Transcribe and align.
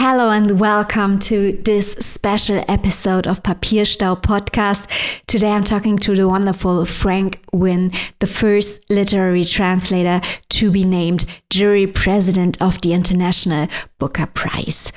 Hello 0.00 0.30
and 0.30 0.60
welcome 0.60 1.18
to 1.18 1.60
this 1.64 1.90
special 1.94 2.64
episode 2.68 3.26
of 3.26 3.42
Papierstau 3.42 4.22
podcast. 4.22 4.86
Today 5.26 5.50
I'm 5.50 5.64
talking 5.64 5.98
to 5.98 6.14
the 6.14 6.28
wonderful 6.28 6.84
Frank 6.84 7.40
Wynne, 7.52 7.90
the 8.20 8.28
first 8.28 8.88
literary 8.88 9.42
translator 9.42 10.20
to 10.50 10.70
be 10.70 10.84
named 10.84 11.24
jury 11.50 11.88
president 11.88 12.62
of 12.62 12.80
the 12.82 12.92
International 12.92 13.66
Booker 13.98 14.26
Prize. 14.26 14.92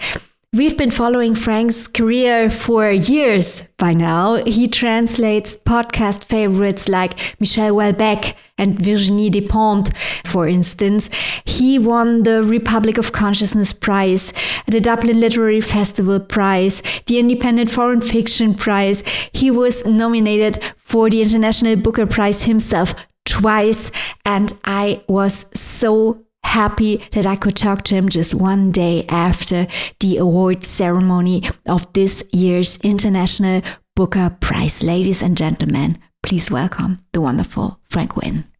We've 0.53 0.77
been 0.77 0.91
following 0.91 1.33
Frank's 1.33 1.87
career 1.87 2.49
for 2.49 2.91
years 2.91 3.69
by 3.77 3.93
now. 3.93 4.43
He 4.43 4.67
translates 4.67 5.55
podcast 5.55 6.25
favorites 6.25 6.89
like 6.89 7.39
Michel 7.39 7.73
Houellebecq 7.73 8.33
and 8.57 8.77
Virginie 8.77 9.31
Despentes, 9.31 9.95
for 10.25 10.49
instance. 10.49 11.09
He 11.45 11.79
won 11.79 12.23
the 12.23 12.43
Republic 12.43 12.97
of 12.97 13.13
Consciousness 13.13 13.71
Prize, 13.71 14.33
the 14.67 14.81
Dublin 14.81 15.21
Literary 15.21 15.61
Festival 15.61 16.19
Prize, 16.19 16.83
the 17.05 17.17
Independent 17.17 17.71
Foreign 17.71 18.01
Fiction 18.01 18.53
Prize. 18.53 19.03
He 19.31 19.49
was 19.49 19.85
nominated 19.85 20.61
for 20.75 21.09
the 21.09 21.21
International 21.21 21.77
Booker 21.77 22.05
Prize 22.05 22.43
himself 22.43 22.93
twice, 23.23 23.89
and 24.25 24.51
I 24.65 25.01
was 25.07 25.45
so 25.53 26.25
happy 26.43 26.97
that 27.11 27.25
I 27.25 27.35
could 27.35 27.55
talk 27.55 27.83
to 27.85 27.95
him 27.95 28.09
just 28.09 28.35
one 28.35 28.71
day 28.71 29.05
after 29.07 29.67
the 29.99 30.17
award 30.17 30.63
ceremony 30.63 31.43
of 31.65 31.91
this 31.93 32.23
year's 32.33 32.77
International 32.83 33.61
Booker 33.95 34.35
Prize. 34.39 34.83
Ladies 34.83 35.21
and 35.21 35.37
gentlemen, 35.37 35.97
please 36.23 36.51
welcome 36.51 37.03
the 37.13 37.21
wonderful 37.21 37.79
Frank 37.89 38.17
Wynne. 38.17 38.50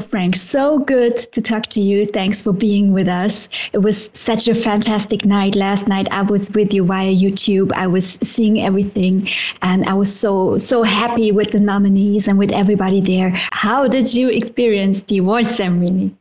Frank, 0.00 0.36
so 0.36 0.78
good 0.78 1.16
to 1.32 1.40
talk 1.40 1.66
to 1.68 1.80
you. 1.80 2.06
Thanks 2.06 2.42
for 2.42 2.52
being 2.52 2.92
with 2.92 3.08
us. 3.08 3.48
It 3.72 3.78
was 3.78 4.10
such 4.12 4.48
a 4.48 4.54
fantastic 4.54 5.24
night 5.24 5.54
last 5.54 5.88
night. 5.88 6.08
I 6.10 6.22
was 6.22 6.50
with 6.52 6.72
you 6.72 6.84
via 6.84 7.14
YouTube. 7.14 7.72
I 7.72 7.86
was 7.86 8.14
seeing 8.22 8.60
everything 8.60 9.28
and 9.62 9.84
I 9.84 9.94
was 9.94 10.14
so, 10.14 10.58
so 10.58 10.82
happy 10.82 11.32
with 11.32 11.52
the 11.52 11.60
nominees 11.60 12.28
and 12.28 12.38
with 12.38 12.52
everybody 12.52 13.00
there. 13.00 13.32
How 13.52 13.88
did 13.88 14.14
you 14.14 14.28
experience 14.28 15.02
the 15.04 15.18
award 15.18 15.46
ceremony? 15.46 16.14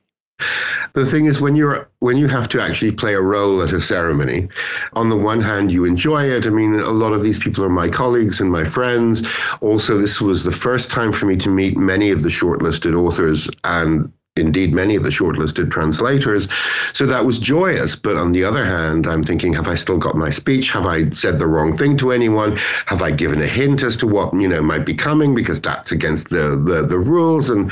The 0.93 1.05
thing 1.05 1.25
is, 1.25 1.39
when 1.39 1.55
you're 1.55 1.89
when 1.99 2.17
you 2.17 2.27
have 2.27 2.49
to 2.49 2.61
actually 2.61 2.91
play 2.91 3.13
a 3.13 3.21
role 3.21 3.61
at 3.61 3.73
a 3.73 3.79
ceremony, 3.79 4.49
on 4.93 5.09
the 5.09 5.17
one 5.17 5.41
hand, 5.41 5.71
you 5.71 5.85
enjoy 5.85 6.25
it. 6.25 6.45
I 6.45 6.49
mean, 6.49 6.75
a 6.75 6.89
lot 6.89 7.13
of 7.13 7.23
these 7.23 7.39
people 7.39 7.63
are 7.63 7.69
my 7.69 7.89
colleagues 7.89 8.41
and 8.41 8.51
my 8.51 8.65
friends. 8.65 9.27
Also, 9.61 9.97
this 9.97 10.19
was 10.19 10.43
the 10.43 10.51
first 10.51 10.91
time 10.91 11.11
for 11.11 11.25
me 11.25 11.37
to 11.37 11.49
meet 11.49 11.77
many 11.77 12.11
of 12.11 12.23
the 12.23 12.29
shortlisted 12.29 12.95
authors 12.97 13.49
and 13.63 14.11
indeed 14.41 14.73
many 14.73 14.95
of 14.95 15.03
the 15.03 15.09
shortlisted 15.09 15.71
translators. 15.71 16.49
So 16.93 17.05
that 17.05 17.23
was 17.23 17.39
joyous. 17.39 17.95
But 17.95 18.17
on 18.17 18.33
the 18.33 18.43
other 18.43 18.65
hand, 18.65 19.07
I'm 19.07 19.23
thinking, 19.23 19.53
have 19.53 19.67
I 19.67 19.75
still 19.75 19.97
got 19.97 20.17
my 20.17 20.29
speech? 20.29 20.71
Have 20.71 20.85
I 20.85 21.09
said 21.11 21.39
the 21.39 21.47
wrong 21.47 21.77
thing 21.77 21.95
to 21.97 22.11
anyone? 22.11 22.57
Have 22.87 23.01
I 23.01 23.11
given 23.11 23.41
a 23.41 23.47
hint 23.47 23.83
as 23.83 23.95
to 23.97 24.07
what, 24.07 24.33
you 24.33 24.47
know, 24.47 24.61
might 24.61 24.85
be 24.85 24.93
coming 24.93 25.33
because 25.33 25.61
that's 25.61 25.91
against 25.91 26.29
the, 26.29 26.61
the, 26.65 26.85
the 26.85 26.99
rules? 26.99 27.49
And 27.49 27.71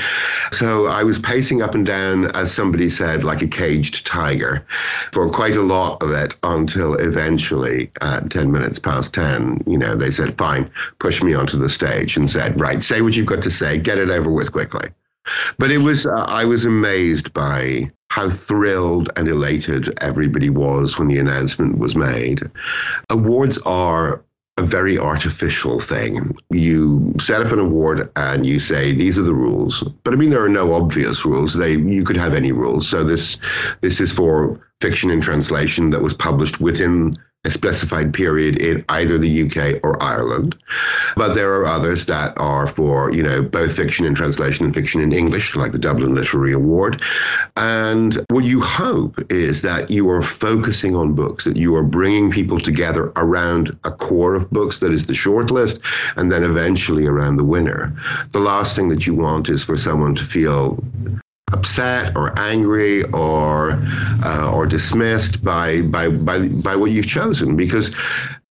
so 0.52 0.88
I 0.88 1.04
was 1.04 1.20
pacing 1.20 1.62
up 1.62 1.76
and 1.76 1.86
down, 1.86 2.26
as 2.36 2.54
somebody 2.54 2.90
said, 2.90 3.24
like 3.24 3.42
a 3.42 3.48
caged 3.48 4.06
tiger 4.06 4.66
for 5.12 5.30
quite 5.30 5.56
a 5.56 5.62
lot 5.62 6.02
of 6.02 6.12
it 6.12 6.36
until 6.44 6.94
eventually 6.96 7.92
at 8.02 8.30
10 8.30 8.52
minutes 8.52 8.80
past 8.80 9.14
10, 9.14 9.64
you 9.66 9.78
know, 9.78 9.96
they 9.96 10.12
said, 10.12 10.38
fine, 10.38 10.70
push 11.00 11.24
me 11.24 11.34
onto 11.34 11.58
the 11.58 11.70
stage 11.70 12.16
and 12.16 12.30
said, 12.30 12.60
right, 12.60 12.84
say 12.84 13.02
what 13.02 13.16
you've 13.16 13.26
got 13.26 13.42
to 13.44 13.52
say, 13.52 13.78
get 13.78 13.98
it 13.98 14.10
over 14.10 14.30
with 14.30 14.52
quickly. 14.52 14.90
But 15.58 15.72
it 15.72 15.80
was, 15.80 16.06
uh, 16.08 16.26
I 16.28 16.46
was 16.46 16.66
amazed 16.66 17.34
by 17.34 17.92
how 18.10 18.30
thrilled 18.30 19.10
and 19.16 19.28
elated 19.28 19.98
everybody 20.02 20.50
was 20.50 20.98
when 20.98 21.08
the 21.08 21.20
announcement 21.20 21.78
was 21.78 21.96
made. 21.96 22.50
Awards 23.10 23.60
are 23.66 24.24
a 24.60 24.64
very 24.64 24.98
artificial 24.98 25.80
thing. 25.80 26.36
You 26.50 27.14
set 27.20 27.42
up 27.42 27.52
an 27.52 27.60
award 27.60 28.10
and 28.18 28.46
you 28.46 28.60
say 28.60 28.92
these 28.92 29.18
are 29.18 29.24
the 29.24 29.34
rules. 29.34 29.84
But 30.04 30.14
I 30.14 30.18
mean 30.18 30.32
there 30.32 30.44
are 30.44 30.50
no 30.50 30.74
obvious 30.74 31.26
rules. 31.26 31.54
They 31.54 31.78
you 31.78 32.04
could 32.04 32.18
have 32.18 32.34
any 32.34 32.52
rules. 32.52 32.88
So 32.88 33.04
this 33.04 33.38
this 33.80 34.02
is 34.02 34.12
for 34.12 34.60
fiction 34.82 35.12
in 35.12 35.22
translation 35.22 35.92
that 35.92 36.02
was 36.02 36.14
published 36.14 36.60
within 36.60 37.14
a 37.46 37.52
specified 37.52 38.14
period 38.14 38.62
in 38.62 38.84
either 38.90 39.18
the 39.18 39.44
UK 39.44 39.80
or 39.82 40.02
Ireland. 40.04 40.58
But 41.16 41.36
there 41.36 41.54
are 41.56 41.66
others 41.66 42.06
that 42.06 42.38
are 42.38 42.68
for, 42.68 43.14
you 43.14 43.24
know, 43.24 43.42
both 43.42 43.78
fiction 43.78 44.06
and 44.06 44.16
translation 44.16 44.66
and 44.66 44.74
fiction 44.74 45.00
in 45.00 45.14
English, 45.14 45.56
like 45.56 45.72
the 45.72 45.80
Dublin 45.80 46.16
Literary 46.16 46.52
Award. 46.52 47.02
And 47.56 48.26
what 48.30 48.44
you 48.44 48.60
hope 48.60 49.20
is 49.32 49.62
that 49.62 49.90
you 49.90 50.10
are 50.10 50.22
focusing 50.22 50.98
on 50.98 51.14
books, 51.14 51.46
that 51.46 51.56
you 51.56 51.74
are 51.76 51.84
bringing 51.84 52.30
people 52.30 52.60
together 52.60 53.14
around 53.16 53.70
a 53.86 53.92
core 53.92 54.36
of 54.36 54.50
books 54.52 54.80
that 54.80 54.92
is 54.92 55.06
the 55.06 55.14
shortlist, 55.14 55.80
and 56.18 56.30
then 56.30 56.44
eventually 56.44 57.08
around 57.08 57.38
the 57.38 57.46
winner. 57.46 57.96
The 58.32 58.40
last 58.40 58.76
thing 58.76 58.90
that 58.90 59.08
you 59.08 59.16
want 59.16 59.48
is 59.48 59.64
for 59.64 59.78
someone 59.78 60.14
to 60.16 60.24
feel 60.26 60.84
upset 61.54 62.16
or 62.16 62.38
angry 62.40 63.04
or 63.12 63.80
uh, 64.24 64.52
or 64.54 64.66
dismissed 64.66 65.44
by, 65.44 65.82
by 65.82 66.10
by 66.10 66.48
by 66.48 66.76
what 66.76 66.92
you've 66.92 67.08
chosen. 67.08 67.56
Because 67.56 67.92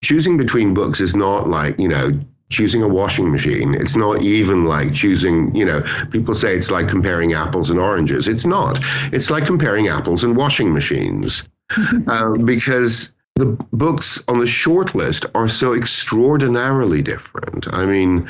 choosing 0.02 0.36
between 0.36 0.74
books 0.74 1.00
is 1.00 1.14
not 1.14 1.48
like 1.48 1.78
you 1.78 1.88
know 1.88 2.12
choosing 2.50 2.82
a 2.82 2.88
washing 2.88 3.30
machine. 3.30 3.74
It's 3.74 3.96
not 3.96 4.22
even 4.22 4.64
like 4.64 4.94
choosing 4.94 5.54
you 5.54 5.64
know 5.64 5.82
people 6.10 6.34
say 6.34 6.54
it's 6.54 6.70
like 6.70 6.88
comparing 6.88 7.32
apples 7.34 7.70
and 7.70 7.78
oranges. 7.78 8.28
It's 8.28 8.46
not. 8.46 8.78
It's 9.12 9.30
like 9.30 9.44
comparing 9.44 9.88
apples 9.88 10.24
and 10.24 10.36
washing 10.36 10.72
machines. 10.72 11.42
Uh, 12.06 12.30
because 12.38 13.12
the 13.38 13.56
books 13.72 14.22
on 14.26 14.40
the 14.40 14.46
short 14.46 14.94
list 14.94 15.24
are 15.34 15.48
so 15.48 15.72
extraordinarily 15.72 17.02
different. 17.02 17.72
I 17.72 17.86
mean, 17.86 18.28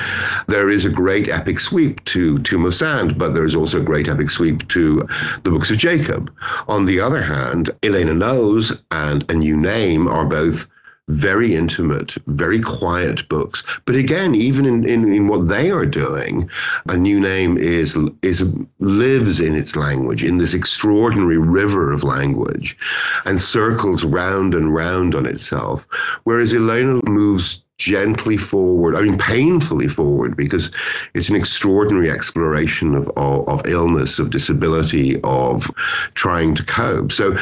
there 0.49 0.69
is 0.69 0.85
a 0.85 0.91
great 0.91 1.29
epic 1.29 1.59
sweep 1.59 2.05
to 2.05 2.39
to 2.41 2.71
Sand, 2.71 3.17
but 3.17 3.33
there 3.35 3.47
is 3.47 3.57
also 3.57 3.81
a 3.81 3.85
great 3.85 4.09
epic 4.09 4.29
sweep 4.29 4.69
to 4.69 5.09
the 5.45 5.51
books 5.51 5.71
of 5.71 5.79
Jacob. 5.79 6.31
On 6.69 6.85
the 6.85 7.01
other 7.01 7.23
hand, 7.23 7.71
Elena 7.83 8.13
Knows 8.13 8.77
and 8.91 9.25
A 9.31 9.35
New 9.35 9.57
Name 9.57 10.07
are 10.07 10.27
both 10.27 10.67
very 11.09 11.55
intimate, 11.55 12.17
very 12.27 12.61
quiet 12.61 13.29
books. 13.29 13.63
But 13.85 13.97
again, 13.97 14.35
even 14.35 14.67
in, 14.67 14.89
in, 14.89 15.13
in, 15.13 15.29
what 15.29 15.49
they 15.49 15.71
are 15.71 15.87
doing, 15.87 16.49
a 16.89 16.97
new 16.97 17.19
name 17.19 17.57
is 17.59 17.97
is 18.23 18.45
lives 18.79 19.41
in 19.41 19.55
its 19.55 19.75
language, 19.75 20.23
in 20.23 20.39
this 20.39 20.55
extraordinary 20.55 21.39
river 21.39 21.93
of 21.93 22.05
language, 22.05 22.77
and 23.25 23.41
circles 23.41 24.05
round 24.05 24.55
and 24.55 24.75
round 24.75 25.15
on 25.15 25.27
itself. 25.27 25.87
Whereas 26.25 26.55
Elena 26.55 27.01
moves 27.09 27.63
gently 27.79 28.37
forward, 28.37 28.97
I 28.97 29.03
mean, 29.03 29.19
painfully 29.19 29.89
forward, 29.89 30.37
because 30.37 30.71
it's 31.15 31.29
an 31.29 31.37
extraordinary 31.37 32.11
exploration 32.11 32.95
of, 32.95 33.09
of, 33.17 33.49
of 33.49 33.67
illness, 33.67 34.19
of 34.19 34.31
disability, 34.31 35.21
of 35.23 35.71
trying 36.15 36.55
to 36.57 36.65
cope. 36.65 37.13
So 37.13 37.39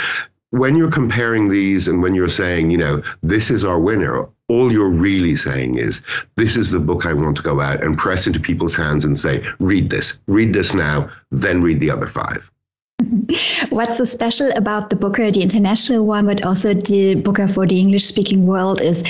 when 0.59 0.77
you're 0.77 0.91
comparing 0.91 1.49
these 1.49 1.89
and 1.89 2.03
when 2.03 2.15
you're 2.15 2.29
saying, 2.29 2.71
you 2.71 2.79
know, 2.79 3.03
this 3.23 3.51
is 3.51 3.65
our 3.65 3.79
winner, 3.79 4.27
all 4.49 4.73
you're 4.73 4.91
really 4.91 5.37
saying 5.37 5.77
is, 5.77 6.03
this 6.37 6.57
is 6.57 6.71
the 6.71 6.81
book 6.81 7.05
I 7.05 7.13
want 7.13 7.37
to 7.37 7.43
go 7.43 7.61
out 7.61 7.83
and 7.85 7.99
press 7.99 8.27
into 8.27 8.41
people's 8.41 8.75
hands 8.75 9.05
and 9.05 9.17
say, 9.17 9.45
read 9.59 9.91
this, 9.91 10.19
read 10.27 10.53
this 10.53 10.75
now, 10.75 11.11
then 11.31 11.63
read 11.63 11.81
the 11.81 11.91
other 11.91 12.07
five. 12.07 12.51
What's 13.71 13.99
so 13.99 14.05
special 14.05 14.51
about 14.53 14.89
the 14.89 14.97
Booker, 14.97 15.31
the 15.31 15.43
international 15.43 16.07
one, 16.07 16.27
but 16.27 16.45
also 16.45 16.73
the 16.73 17.17
Booker 17.17 17.47
for 17.47 17.67
the 17.67 17.79
English 17.79 18.05
speaking 18.05 18.47
world 18.47 18.81
is 18.81 19.03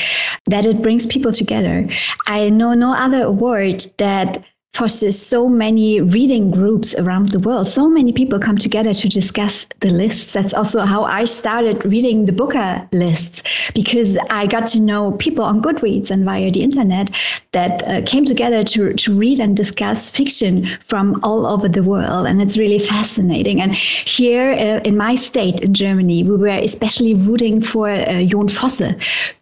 that 0.47 0.67
it 0.67 0.83
brings 0.83 1.07
people 1.07 1.33
together. 1.33 1.89
I 2.27 2.51
know 2.51 2.75
no 2.75 2.93
other 2.93 3.23
award 3.23 3.87
that 3.99 4.45
fosters 4.77 5.19
so 5.19 5.49
many 5.49 6.01
reading 6.01 6.51
groups 6.51 6.95
around 6.97 7.31
the 7.31 7.41
world. 7.41 7.67
So 7.67 7.89
many 7.89 8.13
people 8.13 8.39
come 8.39 8.59
together 8.59 8.93
to 8.93 9.09
discuss 9.09 9.67
the 9.81 9.91
lists. 9.91 10.35
That's 10.35 10.55
also 10.55 10.81
how 10.83 11.05
I 11.05 11.25
started 11.25 11.85
reading 11.85 12.27
the 12.27 12.33
Booker 12.33 12.87
lists 12.93 13.43
because 13.75 14.19
I 14.31 14.47
got 14.47 14.67
to 14.69 14.81
know 14.81 15.13
people 15.13 15.45
on 15.45 15.63
Goodreads 15.63 16.11
and 16.11 16.25
via 16.25 16.51
the 16.51 16.63
internet 16.63 17.11
that 17.53 17.83
uh, 17.89 18.03
came 18.05 18.25
together 18.25 18.63
to, 18.65 18.93
to 18.93 19.19
read 19.19 19.41
and 19.41 19.57
discuss 19.57 20.11
fiction 20.11 20.67
from 20.87 21.19
all 21.23 21.47
over 21.47 21.69
the 21.69 21.83
world. 21.83 22.27
And 22.27 22.43
it's 22.43 22.59
really 22.59 22.79
fascinating. 22.79 23.61
And 23.61 23.75
here 23.75 24.53
uh, 24.53 24.81
in 24.89 24.97
my 24.97 25.15
state, 25.15 25.61
in 25.61 25.73
Germany, 25.73 26.23
we 26.23 26.37
were 26.37 26.49
especially 26.49 27.15
rooting 27.15 27.61
for 27.61 27.89
uh, 27.89 28.25
Jon 28.25 28.49
Fosse 28.49 28.93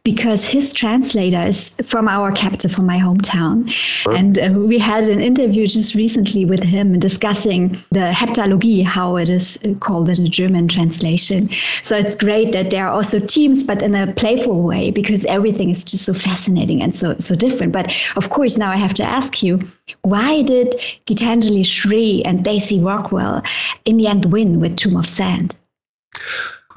because 0.05 0.45
his 0.45 0.73
translator 0.73 1.43
is 1.43 1.75
from 1.85 2.09
our 2.09 2.31
capital, 2.31 2.71
from 2.71 2.87
my 2.87 2.99
hometown. 2.99 3.73
And 4.15 4.39
uh, 4.39 4.51
we 4.55 4.79
had 4.79 5.05
an 5.05 5.21
interview 5.25 5.67
just 5.67 5.95
recently 5.95 6.45
with 6.45 6.63
him 6.63 6.99
discussing 6.99 7.71
the 7.91 8.13
heptalogy, 8.13 8.85
how 8.85 9.17
it 9.17 9.29
is 9.29 9.59
called 9.81 10.09
in 10.09 10.25
a 10.25 10.29
German 10.29 10.69
translation. 10.69 11.49
So 11.83 11.97
it's 11.97 12.15
great 12.15 12.53
that 12.53 12.71
there 12.71 12.87
are 12.87 12.93
also 12.93 13.19
teams, 13.19 13.65
but 13.65 13.83
in 13.83 13.95
a 13.95 14.13
playful 14.13 14.63
way, 14.63 14.91
because 14.91 15.25
everything 15.25 15.71
is 15.71 15.83
just 15.83 16.05
so 16.05 16.13
fascinating 16.13 16.83
and 16.83 16.95
so 16.95 17.17
so 17.19 17.35
different. 17.35 17.73
But 17.73 17.93
of 18.17 18.31
course, 18.31 18.59
now 18.59 18.71
I 18.71 18.77
have 18.77 18.95
to 18.95 19.03
ask 19.03 19.43
you, 19.43 19.61
why 20.03 20.43
did 20.43 20.75
Gitanjali 21.07 21.65
Shree 21.65 22.23
and 22.25 22.45
Daisy 22.45 22.81
Rockwell 22.81 23.43
in 23.87 23.97
the 23.97 24.07
end 24.07 24.27
win 24.27 24.61
with 24.61 24.77
Tomb 24.77 24.97
of 24.97 25.09
Sand? 25.09 25.57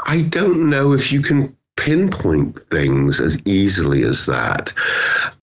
I 0.06 0.22
don't 0.22 0.70
know 0.70 0.94
if 0.94 1.12
you 1.12 1.22
can 1.22 1.56
pinpoint 1.76 2.60
things 2.60 3.22
as 3.22 3.38
easily 3.46 4.04
as 4.04 4.26
that. 4.26 4.74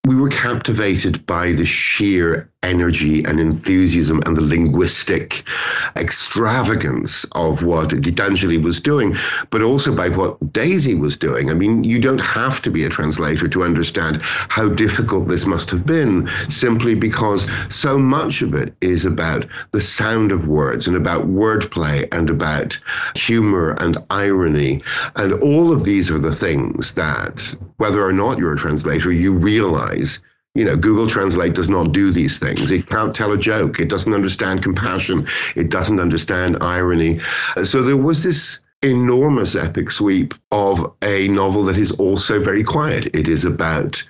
We 0.05 0.15
were 0.15 0.29
captivated 0.29 1.25
by 1.25 1.53
the 1.53 1.65
sheer 1.65 2.49
energy 2.65 3.23
and 3.25 3.39
enthusiasm 3.39 4.21
and 4.25 4.35
the 4.35 4.41
linguistic 4.41 5.47
extravagance 5.95 7.25
of 7.33 7.63
what 7.63 7.89
Gitanjali 7.89 8.61
was 8.61 8.81
doing, 8.81 9.15
but 9.51 9.61
also 9.61 9.95
by 9.95 10.09
what 10.09 10.51
Daisy 10.51 10.95
was 10.95 11.15
doing. 11.15 11.51
I 11.51 11.53
mean, 11.53 11.83
you 11.83 11.99
don't 11.99 12.19
have 12.19 12.61
to 12.63 12.71
be 12.71 12.83
a 12.83 12.89
translator 12.89 13.47
to 13.47 13.63
understand 13.63 14.19
how 14.21 14.67
difficult 14.67 15.27
this 15.27 15.45
must 15.45 15.69
have 15.69 15.85
been, 15.85 16.27
simply 16.49 16.95
because 16.95 17.45
so 17.69 17.99
much 17.99 18.41
of 18.41 18.55
it 18.55 18.73
is 18.81 19.05
about 19.05 19.45
the 19.71 19.81
sound 19.81 20.31
of 20.31 20.47
words 20.47 20.87
and 20.87 20.97
about 20.97 21.27
wordplay 21.27 22.07
and 22.11 22.29
about 22.29 22.77
humor 23.15 23.75
and 23.79 23.97
irony. 24.09 24.81
And 25.15 25.33
all 25.43 25.71
of 25.71 25.85
these 25.85 26.09
are 26.09 26.19
the 26.19 26.33
things 26.33 26.93
that, 26.93 27.55
whether 27.77 28.03
or 28.03 28.13
not 28.13 28.39
you're 28.39 28.53
a 28.53 28.57
translator, 28.57 29.11
you 29.11 29.33
realize 29.33 30.19
you 30.55 30.63
know, 30.63 30.75
Google 30.75 31.07
Translate 31.07 31.53
does 31.53 31.69
not 31.69 31.91
do 31.91 32.09
these 32.11 32.39
things. 32.39 32.71
It 32.71 32.87
can't 32.87 33.13
tell 33.13 33.31
a 33.33 33.37
joke. 33.37 33.79
It 33.79 33.89
doesn't 33.89 34.13
understand 34.13 34.63
compassion. 34.63 35.27
It 35.55 35.69
doesn't 35.69 35.99
understand 35.99 36.57
irony. 36.61 37.19
So 37.63 37.83
there 37.83 37.97
was 37.97 38.23
this 38.23 38.59
enormous 38.81 39.55
epic 39.55 39.89
sweep 39.89 40.33
of 40.51 40.93
a 41.01 41.27
novel 41.27 41.63
that 41.65 41.77
is 41.77 41.91
also 41.93 42.39
very 42.39 42.63
quiet. 42.63 43.13
It 43.15 43.27
is 43.27 43.43
about 43.43 44.01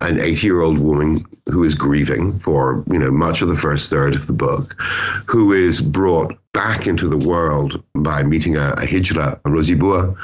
an 0.00 0.20
80 0.20 0.46
year 0.46 0.60
old 0.60 0.78
woman 0.78 1.24
who 1.46 1.64
is 1.64 1.74
grieving 1.74 2.38
for, 2.40 2.82
you 2.90 2.98
know, 2.98 3.10
much 3.10 3.42
of 3.42 3.48
the 3.48 3.56
first 3.56 3.88
third 3.88 4.14
of 4.14 4.26
the 4.26 4.32
book, 4.32 4.74
who 5.26 5.52
is 5.52 5.80
brought 5.80 6.36
back 6.52 6.86
into 6.86 7.08
the 7.08 7.16
world 7.16 7.82
by 7.94 8.22
meeting 8.22 8.56
a, 8.56 8.70
a 8.72 8.86
hijra, 8.86 9.40
a 9.44 9.50
Rosie 9.50 9.74
Bua, 9.74 10.14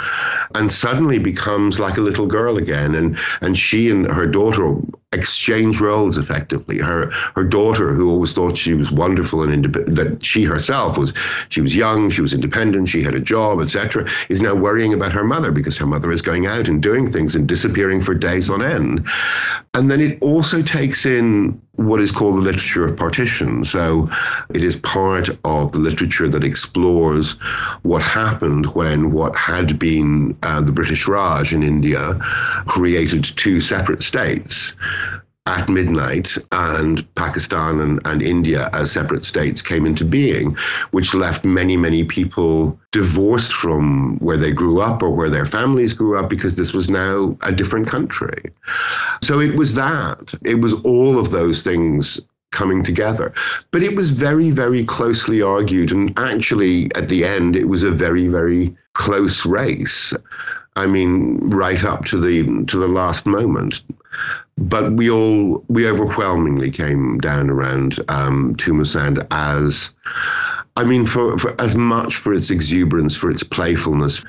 and 0.55 0.71
suddenly 0.71 1.19
becomes 1.19 1.81
like 1.81 1.97
a 1.97 2.03
little 2.03 2.27
girl 2.27 2.59
again. 2.59 2.95
And, 2.95 3.19
and 3.41 3.57
she 3.57 3.91
and 3.91 4.11
her 4.11 4.27
daughter 4.27 4.77
exchange 5.13 5.81
roles 5.81 6.19
effectively. 6.19 6.79
Her 6.79 7.11
her 7.35 7.45
daughter, 7.45 7.95
who 7.95 8.11
always 8.11 8.33
thought 8.33 8.59
she 8.59 8.75
was 8.75 8.93
wonderful 8.93 9.43
and 9.43 9.53
independent, 9.53 9.97
that 9.97 10.25
she 10.25 10.45
herself 10.45 10.99
was, 10.99 11.15
she 11.49 11.63
was 11.63 11.75
young, 11.75 12.11
she 12.11 12.21
was 12.21 12.35
independent, 12.35 12.91
she 12.91 13.03
had 13.03 13.15
a 13.15 13.21
job, 13.21 13.61
etc., 13.61 14.07
is 14.29 14.43
now 14.43 14.55
worrying 14.55 14.93
about 14.93 15.13
her 15.13 15.25
mother 15.25 15.51
because 15.51 15.79
her 15.79 15.87
mother 15.87 16.11
is 16.11 16.21
going 16.21 16.47
out 16.47 16.69
and 16.69 16.83
doing 16.83 17.11
things 17.11 17.35
and 17.35 17.49
disappearing 17.49 18.03
for 18.03 18.13
days 18.15 18.51
on 18.51 18.63
end. 18.63 19.07
And 19.73 19.91
then 19.91 20.01
it 20.01 20.19
also 20.21 20.61
takes 20.61 21.07
in 21.07 21.61
what 21.79 22.01
is 22.01 22.11
called 22.11 22.35
the 22.35 22.41
literature 22.41 22.85
of 22.85 22.97
partition. 22.97 23.63
So 23.63 24.11
it 24.53 24.65
is 24.65 24.77
part 24.77 25.31
of 25.45 25.71
the 25.71 25.79
literature 25.79 26.29
that 26.29 26.43
explores 26.43 27.33
what 27.83 28.03
happened 28.03 28.67
when 28.75 29.13
what 29.13 29.37
had 29.37 29.79
been 29.79 30.37
uh, 30.43 30.61
the 30.61 30.73
British 30.73 31.07
Raj 31.07 31.55
in 31.55 31.63
India 31.63 32.19
created 32.67 33.25
two 33.25 33.61
separate 33.61 34.03
states 34.03 34.75
at 35.49 35.69
midnight 35.69 36.37
and 36.53 37.03
Pakistan 37.15 37.81
and, 37.81 38.01
and 38.05 38.21
India 38.21 38.69
as 38.75 38.93
separate 38.93 39.25
states 39.25 39.63
came 39.63 39.87
into 39.87 40.05
being, 40.05 40.55
which 40.91 41.15
left 41.15 41.45
many, 41.45 41.77
many 41.77 42.05
people 42.05 42.79
divorced 42.93 43.53
from 43.53 44.19
where 44.19 44.37
they 44.37 44.53
grew 44.53 44.81
up 44.81 45.03
or 45.03 45.11
where 45.11 45.31
their 45.31 45.47
families 45.47 45.95
grew 45.95 46.19
up 46.19 46.29
because 46.29 46.57
this 46.57 46.75
was 46.75 46.91
now 46.91 47.37
a 47.43 47.51
different 47.51 47.89
country. 47.89 48.43
So 49.23 49.41
it 49.41 49.57
was 49.57 49.75
that. 49.75 50.35
It 50.45 50.61
was 50.61 50.75
all 50.85 51.19
of 51.19 51.31
those 51.31 51.63
things 51.63 52.21
coming 52.51 52.83
together. 52.83 53.33
But 53.71 53.83
it 53.83 53.97
was 53.97 54.11
very, 54.11 54.51
very 54.51 54.85
closely 54.85 55.41
argued. 55.41 55.93
And 55.93 56.19
actually, 56.19 56.95
at 56.95 57.09
the 57.09 57.25
end, 57.25 57.57
it 57.57 57.69
was 57.69 57.83
a 57.83 57.91
very, 57.91 58.27
very 58.29 58.75
close 58.95 59.47
race. 59.47 60.13
I 60.77 60.87
mean, 60.87 61.39
right 61.41 61.83
up 61.85 62.05
to 62.07 62.21
the 62.21 62.65
to 62.67 62.77
the 62.79 62.89
last 62.89 63.27
moment 63.27 63.83
but 64.59 64.93
we 64.93 65.11
all 65.11 65.65
we 65.69 65.89
overwhelmingly 65.89 66.71
came 66.71 67.19
down 67.19 67.49
around 67.49 67.99
um, 68.09 68.55
Tomb 68.57 68.81
of 68.81 68.89
Sand 68.89 69.25
as 69.31 69.95
I 70.77 70.85
mean 70.85 71.07
for, 71.07 71.39
for 71.39 71.61
as 71.61 71.77
much 71.77 72.17
for 72.17 72.33
its 72.33 72.51
exuberance, 72.51 73.17
for 73.17 73.31
its 73.31 73.43
playfulness, 73.43 74.23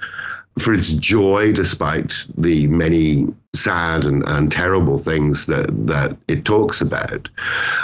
for 0.60 0.74
its 0.74 0.94
joy 0.94 1.52
despite 1.52 2.26
the 2.38 2.68
many 2.68 3.28
sad 3.56 4.06
and, 4.06 4.24
and 4.28 4.52
terrible 4.52 4.98
things 4.98 5.46
that, 5.48 5.68
that 5.88 6.16
it 6.28 6.46
talks 6.46 6.82
about. 6.82 7.30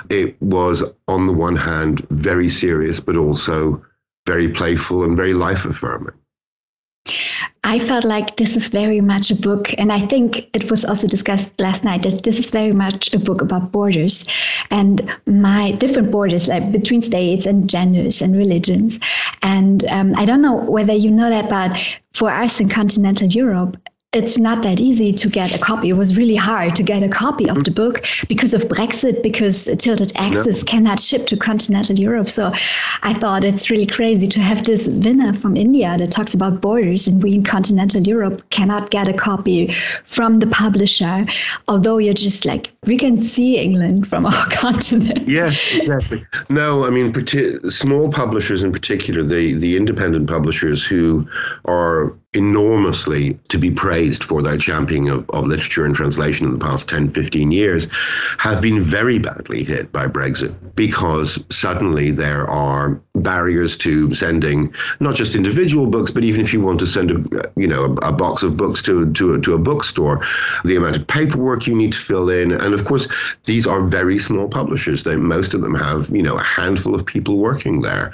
It 0.10 0.40
was 0.42 0.84
on 1.08 1.28
the 1.28 1.34
one 1.34 1.56
hand 1.56 2.06
very 2.10 2.50
serious 2.50 3.00
but 3.00 3.16
also 3.16 3.84
very 4.28 4.50
playful 4.50 5.04
and 5.04 5.16
very 5.16 5.34
life 5.34 5.66
affirming. 5.66 6.14
I 7.64 7.80
felt 7.80 8.04
like 8.04 8.38
this 8.38 8.56
is 8.56 8.70
very 8.70 9.02
much 9.02 9.32
a 9.32 9.36
book, 9.36 9.74
and 9.78 9.92
I 9.92 10.00
think 10.00 10.50
it 10.54 10.70
was 10.70 10.86
also 10.86 11.08
discussed 11.08 11.60
last 11.60 11.84
night 11.84 12.04
that 12.04 12.24
this 12.24 12.38
is 12.38 12.52
very 12.52 12.72
much 12.72 13.14
a 13.14 13.20
book 13.20 13.42
about 13.42 13.72
borders 13.72 14.28
and 14.72 15.02
my 15.26 15.72
different 15.74 16.12
borders, 16.12 16.48
like 16.48 16.72
between 16.72 17.02
states 17.02 17.46
and 17.46 17.70
genders 17.70 18.22
and 18.22 18.36
religions. 18.36 19.00
And 19.42 19.84
um, 19.86 20.14
I 20.16 20.26
don't 20.26 20.42
know 20.42 20.56
whether 20.56 20.94
you 20.94 21.12
know 21.12 21.30
that, 21.30 21.50
but 21.50 21.78
for 22.14 22.32
us 22.32 22.60
in 22.60 22.70
continental 22.70 23.28
Europe, 23.28 23.78
it's 24.16 24.38
not 24.38 24.64
that 24.64 24.80
easy 24.80 25.12
to 25.12 25.30
get 25.30 25.54
a 25.54 25.60
copy. 25.60 25.90
It 25.90 25.98
was 25.98 26.16
really 26.16 26.36
hard 26.36 26.76
to 26.78 26.84
get 26.84 27.04
a 27.04 27.10
copy 27.10 27.50
of 27.50 27.66
the 27.66 27.72
book 27.72 28.06
because 28.30 28.54
of 28.54 28.62
Brexit, 28.64 29.22
because 29.22 29.66
Tilted 29.78 30.14
Axis 30.16 30.64
cannot 30.64 31.02
ship 31.02 31.28
to 31.28 31.36
continental 31.36 32.00
Europe. 32.00 32.30
So 32.30 32.54
I 33.04 33.14
thought 33.14 33.44
it's 33.44 33.70
really 33.70 33.86
crazy 33.86 34.28
to 34.30 34.40
have 34.40 34.64
this 34.64 34.88
winner 34.88 35.34
from 35.34 35.58
India 35.58 35.98
that 35.98 36.12
talks 36.12 36.34
about 36.34 36.62
borders, 36.62 37.08
and 37.08 37.22
we 37.22 37.36
in 37.36 37.44
continental 37.44 38.02
Europe 38.02 38.50
cannot 38.52 38.90
get 38.90 39.10
a 39.10 39.14
copy 39.14 39.68
from 40.06 40.40
the 40.40 40.48
publisher, 40.48 41.26
although 41.68 41.98
you're 41.98 42.14
just 42.14 42.46
like, 42.46 42.72
we 42.86 42.98
can 42.98 43.18
see 43.18 43.60
England 43.60 44.08
from 44.08 44.26
our 44.26 44.50
continent. 44.50 45.28
Yeah, 45.28 45.52
exactly. 45.74 46.26
No, 46.50 46.86
I 46.86 46.90
mean, 46.90 47.14
small 47.70 48.10
publishers 48.10 48.64
in 48.64 48.72
particular, 48.72 49.24
the, 49.24 49.56
the 49.56 49.76
independent 49.76 50.30
publishers 50.30 50.86
who 50.86 51.28
are 51.66 52.16
enormously 52.36 53.38
to 53.48 53.58
be 53.58 53.72
praised 53.72 54.24
for 54.24 54.42
their 54.42 54.58
championing 54.58 55.10
of, 55.10 55.30
of 55.32 55.46
literature 55.46 55.86
and 55.86 55.96
translation 55.96 56.48
in 56.48 56.54
the 56.54 56.66
past 56.66 56.90
10, 56.90 57.10
15 57.10 57.52
years, 57.52 57.88
have 58.38 58.62
been 58.62 58.82
very 58.82 59.18
badly 59.18 59.64
hit 59.64 59.92
by 59.92 60.08
Brexit 60.08 60.54
because 60.76 61.44
suddenly 61.50 62.12
there 62.12 62.48
are 62.50 63.00
barriers 63.16 63.78
to 63.78 64.14
sending 64.14 64.74
not 65.00 65.16
just 65.16 65.36
individual 65.36 65.88
books, 65.88 66.12
but 66.12 66.24
even 66.24 66.42
if 66.42 66.54
you 66.54 66.62
want 66.62 66.80
to 66.80 66.88
send 66.88 67.12
a 67.12 67.52
you 67.56 67.68
know 67.68 67.86
a, 67.86 68.10
a 68.10 68.12
box 68.12 68.44
of 68.44 68.58
books 68.58 68.82
to 68.84 69.12
to 69.14 69.40
to 69.40 69.54
a 69.54 69.58
bookstore, 69.58 70.22
the 70.66 70.76
amount 70.76 70.98
of 70.98 71.08
paperwork 71.08 71.66
you 71.66 71.76
need 71.76 71.94
to 71.94 72.00
fill 72.00 72.30
in, 72.30 72.52
and 72.52 72.74
of 72.74 72.86
course 72.86 73.08
these 73.46 73.66
are 73.66 73.82
very 73.82 74.20
small 74.20 74.48
publishers. 74.50 75.04
They 75.04 75.16
most 75.16 75.54
of 75.54 75.62
them 75.62 75.76
have 75.76 76.10
you 76.10 76.22
know 76.22 76.36
a 76.36 76.44
handful 76.44 76.94
of 76.94 77.06
people 77.06 77.38
working 77.38 77.82
there, 77.82 78.12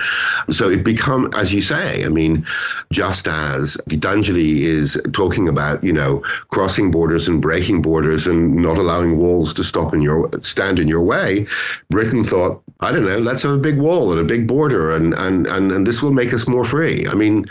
so 0.49 0.69
it 0.69 0.83
become 0.83 1.31
as 1.35 1.53
you 1.53 1.61
say. 1.61 2.05
I 2.05 2.09
mean, 2.09 2.45
just 2.91 3.27
as 3.27 3.77
Gitanjali 4.11 4.61
is 4.61 4.99
talking 5.13 5.47
about 5.47 5.83
you 5.83 5.93
know 5.93 6.21
crossing 6.49 6.91
borders 6.91 7.27
and 7.27 7.41
breaking 7.41 7.81
borders 7.81 8.27
and 8.27 8.55
not 8.55 8.77
allowing 8.77 9.17
walls 9.17 9.53
to 9.53 9.63
stop 9.63 9.93
in 9.93 10.01
your 10.01 10.29
stand 10.41 10.79
in 10.79 10.87
your 10.87 11.01
way, 11.01 11.47
Britain 11.89 12.23
thought 12.23 12.61
I 12.81 12.91
don't 12.91 13.05
know, 13.05 13.17
let's 13.17 13.43
have 13.43 13.53
a 13.53 13.57
big 13.57 13.79
wall 13.79 14.11
and 14.11 14.19
a 14.19 14.23
big 14.23 14.47
border, 14.47 14.93
and 14.93 15.13
and 15.13 15.47
and, 15.47 15.71
and 15.71 15.87
this 15.87 16.01
will 16.01 16.11
make 16.11 16.33
us 16.33 16.47
more 16.47 16.65
free. 16.65 17.07
I 17.07 17.13
mean, 17.13 17.45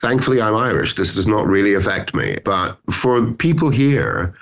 thankfully, 0.00 0.40
I'm 0.40 0.56
Irish. 0.56 0.94
This 0.94 1.14
does 1.14 1.26
not 1.26 1.46
really 1.46 1.74
affect 1.74 2.14
me. 2.14 2.38
But 2.44 2.78
for 2.90 3.32
people 3.32 3.70
here, 3.70 4.34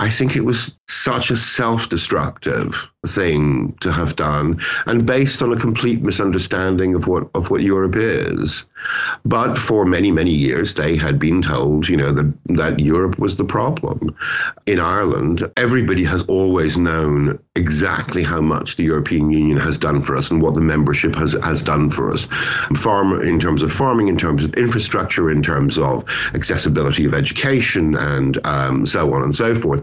I 0.00 0.08
think 0.08 0.34
it 0.34 0.46
was 0.46 0.74
such 0.88 1.30
a 1.30 1.36
self 1.36 1.90
destructive 1.90 2.90
thing 3.06 3.74
to 3.80 3.90
have 3.90 4.16
done 4.16 4.60
and 4.86 5.06
based 5.06 5.42
on 5.42 5.52
a 5.52 5.56
complete 5.56 6.02
misunderstanding 6.02 6.94
of 6.94 7.06
what 7.06 7.30
of 7.34 7.50
what 7.50 7.62
Europe 7.62 7.96
is. 7.96 8.64
But 9.24 9.56
for 9.56 9.84
many, 9.84 10.10
many 10.10 10.32
years 10.32 10.74
they 10.74 10.96
had 10.96 11.18
been 11.18 11.42
told, 11.42 11.88
you 11.88 11.96
know, 11.96 12.12
that, 12.12 12.32
that 12.46 12.80
Europe 12.80 13.18
was 13.18 13.36
the 13.36 13.44
problem. 13.44 14.14
In 14.66 14.80
Ireland, 14.80 15.50
everybody 15.56 16.04
has 16.04 16.22
always 16.24 16.76
known 16.78 17.38
exactly 17.56 18.22
how 18.22 18.40
much 18.40 18.76
the 18.76 18.84
European 18.84 19.30
Union 19.30 19.58
has 19.58 19.76
done 19.76 20.00
for 20.00 20.16
us 20.16 20.30
and 20.30 20.40
what 20.40 20.54
the 20.54 20.60
membership 20.60 21.14
has, 21.14 21.32
has 21.42 21.62
done 21.62 21.90
for 21.90 22.10
us. 22.12 22.26
Farm 22.76 23.20
in 23.22 23.38
terms 23.38 23.62
of 23.62 23.70
farming, 23.70 24.08
in 24.08 24.16
terms 24.16 24.44
of 24.44 24.54
infrastructure, 24.54 25.30
in 25.30 25.42
terms 25.42 25.78
of 25.78 26.04
accessibility 26.34 27.04
of 27.04 27.14
education 27.14 27.96
and 27.96 28.38
um, 28.44 28.86
so 28.86 29.12
on 29.12 29.22
and 29.22 29.36
so 29.36 29.54
forth. 29.54 29.82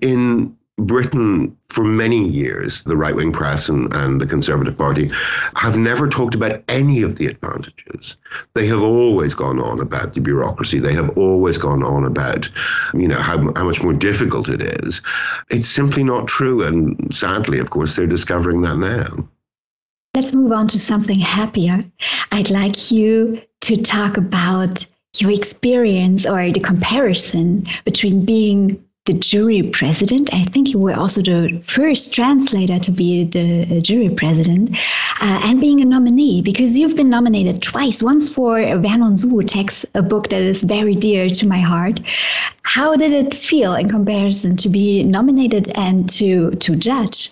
In 0.00 0.56
Britain, 0.78 1.56
for 1.68 1.84
many 1.84 2.28
years, 2.28 2.82
the 2.82 2.96
right 2.96 3.14
wing 3.14 3.32
press 3.32 3.68
and, 3.68 3.92
and 3.94 4.20
the 4.20 4.26
Conservative 4.26 4.76
Party 4.76 5.10
have 5.54 5.76
never 5.76 6.06
talked 6.06 6.34
about 6.34 6.62
any 6.68 7.00
of 7.00 7.16
the 7.16 7.26
advantages. 7.26 8.18
They 8.52 8.66
have 8.66 8.82
always 8.82 9.34
gone 9.34 9.58
on 9.58 9.80
about 9.80 10.12
the 10.12 10.20
bureaucracy. 10.20 10.78
They 10.78 10.92
have 10.92 11.16
always 11.16 11.56
gone 11.56 11.82
on 11.82 12.04
about, 12.04 12.50
you 12.92 13.08
know, 13.08 13.16
how, 13.16 13.52
how 13.56 13.64
much 13.64 13.82
more 13.82 13.94
difficult 13.94 14.48
it 14.48 14.62
is. 14.84 15.00
It's 15.50 15.68
simply 15.68 16.04
not 16.04 16.28
true. 16.28 16.62
And 16.62 17.14
sadly, 17.14 17.58
of 17.58 17.70
course, 17.70 17.96
they're 17.96 18.06
discovering 18.06 18.60
that 18.62 18.76
now. 18.76 19.26
Let's 20.14 20.34
move 20.34 20.52
on 20.52 20.68
to 20.68 20.78
something 20.78 21.18
happier. 21.18 21.84
I'd 22.32 22.50
like 22.50 22.90
you 22.90 23.40
to 23.62 23.76
talk 23.82 24.16
about 24.16 24.84
your 25.18 25.30
experience 25.30 26.26
or 26.26 26.50
the 26.50 26.60
comparison 26.60 27.64
between 27.84 28.24
being 28.24 28.82
the 29.06 29.14
jury 29.14 29.62
president. 29.62 30.32
I 30.34 30.42
think 30.42 30.72
you 30.72 30.78
were 30.78 30.94
also 30.94 31.22
the 31.22 31.60
first 31.64 32.12
translator 32.12 32.78
to 32.78 32.90
be 32.90 33.24
the 33.24 33.62
uh, 33.62 33.80
jury 33.80 34.10
president, 34.10 34.76
uh, 35.22 35.40
and 35.44 35.60
being 35.60 35.80
a 35.80 35.84
nominee 35.84 36.42
because 36.42 36.76
you've 36.76 36.96
been 36.96 37.08
nominated 37.08 37.62
twice. 37.62 38.02
Once 38.02 38.28
for 38.28 38.58
Vernon 38.58 39.14
Subutex, 39.14 39.84
a 39.94 40.02
book 40.02 40.28
that 40.28 40.42
is 40.42 40.62
very 40.62 40.94
dear 40.94 41.28
to 41.30 41.46
my 41.46 41.58
heart. 41.58 42.00
How 42.62 42.96
did 42.96 43.12
it 43.12 43.34
feel 43.34 43.74
in 43.74 43.88
comparison 43.88 44.56
to 44.58 44.68
be 44.68 45.02
nominated 45.04 45.68
and 45.76 46.08
to 46.10 46.50
to 46.50 46.76
judge? 46.76 47.30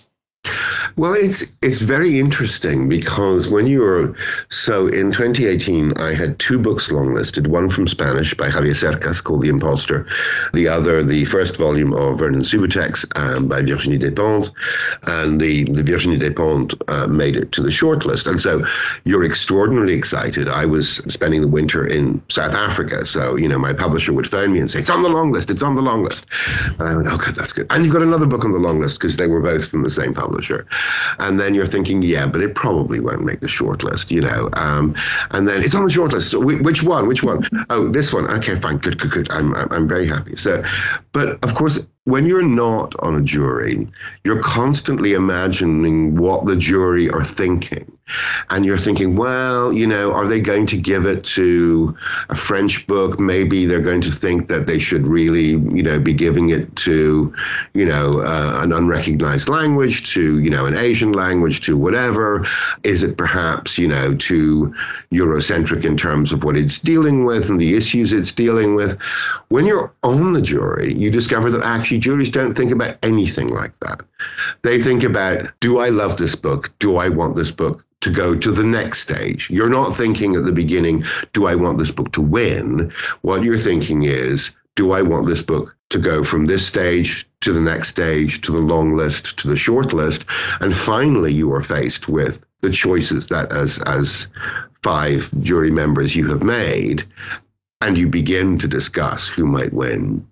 Well, 0.97 1.13
it's 1.13 1.43
it's 1.61 1.81
very 1.81 2.19
interesting 2.19 2.87
because 2.87 3.49
when 3.49 3.67
you 3.67 3.81
were 3.81 4.15
so 4.49 4.87
in 4.87 5.11
2018, 5.11 5.91
I 5.97 6.13
had 6.13 6.39
two 6.39 6.57
books 6.57 6.87
longlisted. 6.87 7.47
One 7.47 7.69
from 7.69 7.85
Spanish 7.85 8.33
by 8.33 8.47
Javier 8.47 8.73
Cercas 8.73 9.21
called 9.21 9.41
The 9.41 9.49
Impostor, 9.49 10.07
the 10.53 10.69
other, 10.69 11.03
the 11.03 11.25
first 11.25 11.57
volume 11.57 11.91
of 11.91 12.19
Vernon 12.19 12.43
Subutex 12.43 13.05
um, 13.17 13.49
by 13.49 13.61
Virginie 13.61 13.97
Despentes, 13.97 14.51
and 15.03 15.41
the 15.41 15.65
the 15.65 15.83
Virginie 15.83 16.17
Despentes 16.17 16.81
uh, 16.87 17.07
made 17.07 17.35
it 17.35 17.51
to 17.51 17.61
the 17.61 17.71
shortlist. 17.71 18.25
And 18.25 18.39
so 18.39 18.65
you're 19.03 19.25
extraordinarily 19.25 19.95
excited. 19.95 20.47
I 20.47 20.65
was 20.65 21.03
spending 21.09 21.41
the 21.41 21.49
winter 21.49 21.85
in 21.85 22.21
South 22.29 22.53
Africa, 22.53 23.05
so 23.05 23.35
you 23.35 23.49
know 23.49 23.59
my 23.59 23.73
publisher 23.73 24.13
would 24.13 24.29
phone 24.29 24.53
me 24.53 24.61
and 24.61 24.71
say 24.71 24.79
it's 24.79 24.89
on 24.89 25.03
the 25.03 25.09
long 25.09 25.33
list, 25.33 25.49
it's 25.49 25.63
on 25.63 25.75
the 25.75 25.81
long 25.81 26.05
list, 26.05 26.25
and 26.79 26.87
I 26.87 26.95
went, 26.95 27.09
oh 27.11 27.17
good, 27.17 27.35
that's 27.35 27.51
good. 27.51 27.67
And 27.69 27.83
you've 27.83 27.93
got 27.93 28.01
another 28.01 28.25
book 28.25 28.45
on 28.45 28.53
the 28.53 28.59
long 28.59 28.79
list 28.79 28.97
because 28.97 29.17
they 29.17 29.27
were 29.27 29.41
both 29.41 29.67
from 29.67 29.83
the 29.83 29.89
same 29.89 30.13
publisher. 30.13 30.65
And 31.19 31.39
then 31.39 31.53
you're 31.53 31.65
thinking, 31.65 32.01
yeah, 32.01 32.27
but 32.27 32.41
it 32.41 32.55
probably 32.55 32.99
won't 32.99 33.23
make 33.23 33.39
the 33.39 33.47
shortlist, 33.47 34.11
you 34.11 34.21
know. 34.21 34.49
Um, 34.53 34.95
and 35.31 35.47
then 35.47 35.63
it's 35.63 35.75
on 35.75 35.85
the 35.85 35.91
shortlist. 35.91 36.33
Which 36.43 36.83
one? 36.83 37.07
Which 37.07 37.23
one? 37.23 37.47
Oh, 37.69 37.89
this 37.89 38.13
one. 38.13 38.27
Okay, 38.31 38.55
fine. 38.55 38.77
Good, 38.77 38.99
good, 38.99 39.11
good. 39.11 39.31
I'm, 39.31 39.55
I'm 39.55 39.87
very 39.87 40.07
happy. 40.07 40.35
So, 40.35 40.63
but 41.11 41.43
of 41.43 41.55
course, 41.55 41.87
when 42.05 42.27
you're 42.27 42.43
not 42.43 42.95
on 42.99 43.15
a 43.15 43.21
jury, 43.21 43.87
you're 44.23 44.41
constantly 44.41 45.13
imagining 45.13 46.15
what 46.15 46.45
the 46.45 46.55
jury 46.55 47.09
are 47.09 47.23
thinking. 47.23 47.91
And 48.51 48.63
you're 48.63 48.77
thinking, 48.77 49.15
well, 49.15 49.73
you 49.73 49.87
know, 49.87 50.13
are 50.13 50.27
they 50.27 50.39
going 50.39 50.67
to 50.67 50.77
give 50.77 51.07
it 51.07 51.23
to 51.23 51.97
a 52.29 52.35
French 52.35 52.85
book? 52.85 53.19
Maybe 53.19 53.65
they're 53.65 53.81
going 53.81 54.01
to 54.01 54.11
think 54.11 54.47
that 54.47 54.67
they 54.67 54.77
should 54.77 55.07
really, 55.07 55.57
you 55.75 55.81
know, 55.81 55.97
be 55.99 56.13
giving 56.13 56.49
it 56.51 56.75
to, 56.75 57.33
you 57.73 57.85
know, 57.85 58.19
uh, 58.19 58.59
an 58.61 58.71
unrecognized 58.71 59.49
language, 59.49 60.13
to, 60.13 60.39
you 60.39 60.51
know, 60.51 60.67
an 60.67 60.77
Asian 60.77 61.13
language, 61.13 61.61
to 61.61 61.75
whatever. 61.75 62.45
Is 62.83 63.01
it 63.01 63.17
perhaps, 63.17 63.79
you 63.79 63.87
know, 63.87 64.13
too 64.13 64.71
Eurocentric 65.11 65.83
in 65.83 65.97
terms 65.97 66.31
of 66.31 66.43
what 66.43 66.55
it's 66.55 66.77
dealing 66.77 67.25
with 67.25 67.49
and 67.49 67.59
the 67.59 67.75
issues 67.75 68.13
it's 68.13 68.31
dealing 68.31 68.75
with? 68.75 69.01
When 69.49 69.65
you're 69.65 69.91
on 70.03 70.33
the 70.33 70.41
jury, 70.41 70.93
you 70.93 71.09
discover 71.09 71.49
that 71.49 71.63
actually 71.63 71.94
actually 71.95 72.11
juries 72.11 72.29
don't 72.29 72.55
think 72.55 72.71
about 72.71 72.97
anything 73.03 73.47
like 73.47 73.79
that. 73.79 74.01
They 74.63 74.81
think 74.81 75.03
about 75.03 75.49
do 75.61 75.79
I 75.79 75.89
love 75.89 76.17
this 76.17 76.35
book? 76.35 76.71
Do 76.79 76.97
I 76.97 77.07
want 77.09 77.35
this 77.35 77.51
book 77.51 77.85
to 78.01 78.11
go 78.11 78.35
to 78.35 78.51
the 78.51 78.65
next 78.65 78.99
stage? 78.99 79.49
You're 79.49 79.69
not 79.69 79.95
thinking 79.95 80.35
at 80.35 80.43
the 80.43 80.51
beginning, 80.51 81.03
do 81.33 81.47
I 81.47 81.55
want 81.55 81.77
this 81.77 81.91
book 81.91 82.11
to 82.13 82.21
win? 82.21 82.91
What 83.21 83.43
you're 83.43 83.57
thinking 83.57 84.03
is, 84.03 84.51
do 84.75 84.91
I 84.91 85.01
want 85.01 85.27
this 85.27 85.41
book 85.41 85.77
to 85.89 85.97
go 85.97 86.23
from 86.23 86.47
this 86.47 86.67
stage 86.67 87.25
to 87.41 87.53
the 87.53 87.61
next 87.61 87.87
stage, 87.89 88.41
to 88.41 88.51
the 88.51 88.59
long 88.59 88.97
list, 88.97 89.39
to 89.39 89.47
the 89.47 89.55
short 89.55 89.93
list? 89.93 90.25
And 90.59 90.73
finally, 90.75 91.33
you 91.33 91.53
are 91.53 91.63
faced 91.63 92.09
with 92.09 92.45
the 92.59 92.71
choices 92.71 93.27
that, 93.27 93.53
as, 93.53 93.79
as 93.85 94.27
five 94.83 95.31
jury 95.41 95.71
members, 95.71 96.15
you 96.15 96.27
have 96.29 96.43
made. 96.43 97.05
And 97.79 97.97
you 97.97 98.07
begin 98.09 98.57
to 98.57 98.67
discuss 98.67 99.27
who 99.27 99.45
might 99.45 99.71
win 99.71 100.25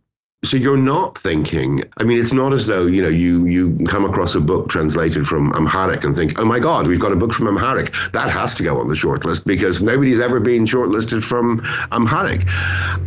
so 0.44 0.58
you're 0.58 0.78
not 0.78 1.18
thinking 1.18 1.82
i 2.00 2.04
mean 2.04 2.20
it's 2.20 2.34
not 2.34 2.52
as 2.52 2.68
though 2.68 2.86
you 2.86 3.02
know 3.02 3.08
you 3.08 3.46
you 3.46 3.78
come 3.86 4.04
across 4.04 4.36
a 4.36 4.42
book 4.42 4.70
translated 4.70 5.26
from 5.26 5.54
amharic 5.54 6.04
and 6.04 6.16
think 6.16 6.38
oh 6.38 6.46
my 6.46 6.60
god 6.60 6.86
we've 6.86 7.00
got 7.00 7.12
a 7.12 7.16
book 7.16 7.34
from 7.34 7.48
amharic. 7.48 7.94
That 8.12 8.30
has 8.30 8.56
to 8.56 8.64
go 8.64 8.80
on 8.80 8.88
the 8.88 8.94
shortlist 8.94 9.46
because 9.46 9.82
nobody's 9.82 10.20
ever 10.20 10.40
been 10.40 10.66
shortlisted 10.66 11.24
from 11.24 11.62
amharic. 11.92 12.44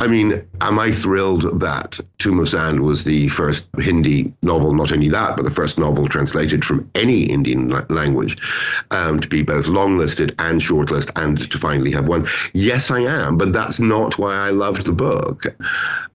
I 0.00 0.06
mean 0.06 0.42
am 0.60 0.78
i 0.78 0.90
thrilled 0.90 1.60
that 1.60 2.00
Tumo 2.18 2.46
was 2.80 3.04
the 3.04 3.28
first 3.28 3.66
hindi 3.78 4.32
novel 4.42 4.72
not 4.72 4.92
only 4.92 5.08
that 5.10 5.36
but 5.36 5.44
the 5.44 5.50
first 5.50 5.78
novel 5.78 6.06
translated 6.06 6.64
from 6.64 6.88
any 6.94 7.24
indian 7.24 7.68
language 7.88 8.36
um, 8.90 9.20
to 9.20 9.28
be 9.28 9.42
both 9.42 9.66
longlisted 9.66 10.34
and 10.38 10.60
shortlisted 10.60 11.12
and 11.16 11.50
to 11.50 11.58
finally 11.58 11.92
have 11.92 12.08
one? 12.08 12.26
Yes 12.54 12.90
i 12.90 13.00
am 13.00 13.36
but 13.36 13.52
that's 13.52 13.80
not 13.80 14.18
why 14.18 14.34
i 14.34 14.50
loved 14.50 14.86
the 14.86 14.92
book. 14.92 15.44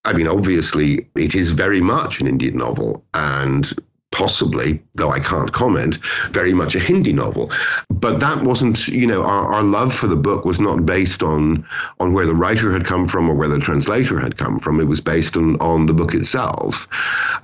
I 0.04 0.13
mean, 0.13 0.28
obviously, 0.28 1.08
it 1.15 1.36
is 1.36 1.51
very 1.51 1.82
much 1.82 2.22
an 2.22 2.27
Indian 2.27 2.58
novel 2.58 3.03
and 3.13 3.74
possibly, 4.12 4.82
though 4.96 5.10
I 5.10 5.20
can't 5.20 5.51
comment, 5.51 5.98
very 6.32 6.53
much 6.53 6.75
a 6.75 6.80
Hindi 6.80 7.13
novel. 7.13 7.50
But 7.89 8.20
that 8.20 8.44
wasn't, 8.44 8.88
you 8.89 9.08
know, 9.08 9.24
our, 9.24 9.53
our 9.53 9.63
love 9.63 9.94
for 9.94 10.08
the 10.08 10.18
book 10.18 10.44
was 10.44 10.60
not 10.60 10.86
based 10.86 11.24
on 11.24 11.65
on 12.00 12.13
where 12.13 12.25
the 12.25 12.36
writer 12.36 12.72
had 12.72 12.86
come 12.86 13.08
from 13.08 13.30
or 13.30 13.36
where 13.36 13.48
the 13.48 13.60
translator 13.60 14.20
had 14.20 14.38
come 14.38 14.60
from. 14.60 14.80
It 14.80 14.88
was 14.88 15.01
based 15.01 15.38
on, 15.38 15.56
on 15.62 15.86
the 15.86 15.94
book 15.94 16.13
itself. 16.13 16.88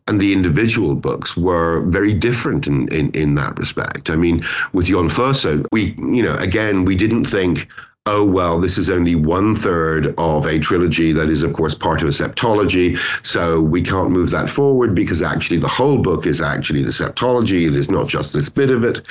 And 0.08 0.20
the 0.20 0.34
individual 0.34 0.96
books 0.96 1.38
were 1.38 1.82
very 1.88 2.14
different 2.14 2.68
in, 2.68 2.88
in, 2.90 3.12
in 3.12 3.36
that 3.36 3.58
respect. 3.58 4.10
I 4.10 4.18
mean, 4.18 4.46
with 4.74 4.88
Jon 4.88 5.10
Fosse, 5.10 5.48
we, 5.72 5.96
you 5.98 6.22
know, 6.22 6.36
again, 6.36 6.84
we 6.86 6.96
didn't 6.96 7.26
think, 7.26 7.68
oh, 8.08 8.26
well, 8.26 8.58
this 8.60 8.78
is 8.78 8.90
only 8.90 9.16
one 9.16 9.54
third 9.54 10.16
of 10.18 10.46
a 10.46 10.58
trilogy 10.60 11.12
that 11.12 11.30
is, 11.30 11.44
of 11.44 11.52
course, 11.52 11.76
part 11.76 12.02
of 12.02 12.08
a 12.08 12.12
septology. 12.12 12.98
So 13.26 13.62
we 13.62 13.82
can't 13.82 14.12
move 14.12 14.32
that 14.32 14.50
forward 14.50 14.96
because 14.96 15.22
actually 15.22 15.58
the 15.58 15.68
whole 15.68 15.98
book 15.98 16.26
is 16.26 16.42
actually 16.42 16.84
the 16.84 16.92
septology. 16.92 17.68
It 17.68 17.76
is 17.76 17.92
not 17.92 18.08
just 18.08 18.34
this 18.34 18.48
bit 18.48 18.70
of 18.70 18.86
it. 18.86 19.02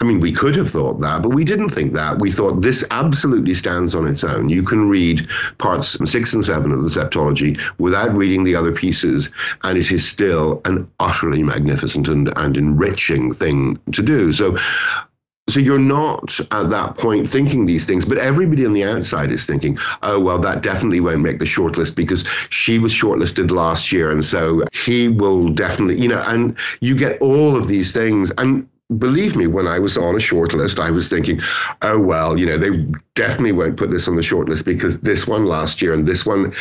I 0.00 0.04
mean, 0.04 0.18
we 0.18 0.32
could 0.32 0.56
have 0.56 0.70
thought 0.70 1.00
that, 1.00 1.22
but 1.22 1.30
we 1.30 1.44
didn't 1.44 1.70
think 1.70 1.92
that. 1.92 2.18
We 2.18 2.32
thought 2.32 2.60
this 2.60 2.84
absolutely 2.90 3.54
stands 3.54 3.94
on 3.94 4.06
its 4.06 4.24
own. 4.24 4.48
You 4.48 4.64
can 4.64 4.88
read 4.88 5.28
parts 5.58 5.96
six 6.10 6.34
and 6.34 6.44
seven 6.44 6.72
of 6.72 6.82
the 6.82 6.90
septology 6.90 7.60
without 7.78 8.12
reading 8.14 8.42
the 8.42 8.56
other 8.56 8.72
pieces, 8.72 9.30
and 9.62 9.78
it 9.78 9.92
is 9.92 10.06
still 10.06 10.60
an 10.64 10.90
utterly 10.98 11.44
magnificent 11.44 12.08
and, 12.08 12.32
and 12.36 12.56
enriching 12.56 13.32
thing 13.32 13.78
to 13.92 14.02
do. 14.02 14.32
So 14.32 14.56
so 15.50 15.60
you're 15.60 15.78
not 15.78 16.38
at 16.52 16.70
that 16.70 16.96
point 16.96 17.28
thinking 17.28 17.66
these 17.66 17.84
things, 17.86 18.04
but 18.04 18.18
everybody 18.18 18.66
on 18.66 18.72
the 18.72 18.84
outside 18.84 19.30
is 19.30 19.44
thinking, 19.44 19.78
oh, 20.02 20.20
well, 20.20 20.38
that 20.38 20.62
definitely 20.62 21.00
won't 21.00 21.20
make 21.20 21.38
the 21.38 21.44
shortlist 21.44 21.96
because 21.96 22.26
she 22.50 22.78
was 22.78 22.92
shortlisted 22.92 23.50
last 23.50 23.92
year. 23.92 24.10
And 24.10 24.24
so 24.24 24.62
he 24.72 25.08
will 25.08 25.48
definitely, 25.48 26.00
you 26.00 26.08
know, 26.08 26.22
and 26.26 26.56
you 26.80 26.96
get 26.96 27.20
all 27.20 27.56
of 27.56 27.68
these 27.68 27.92
things. 27.92 28.30
And 28.38 28.68
believe 28.98 29.36
me, 29.36 29.46
when 29.46 29.66
I 29.66 29.78
was 29.78 29.96
on 29.96 30.14
a 30.14 30.18
shortlist, 30.18 30.78
I 30.78 30.90
was 30.90 31.08
thinking, 31.08 31.40
oh, 31.82 32.00
well, 32.00 32.38
you 32.38 32.46
know, 32.46 32.58
they 32.58 32.70
definitely 33.14 33.52
won't 33.52 33.76
put 33.76 33.90
this 33.90 34.08
on 34.08 34.16
the 34.16 34.22
shortlist 34.22 34.64
because 34.64 35.00
this 35.00 35.26
one 35.26 35.44
last 35.44 35.80
year 35.80 35.92
and 35.92 36.06
this 36.06 36.26
one 36.26 36.54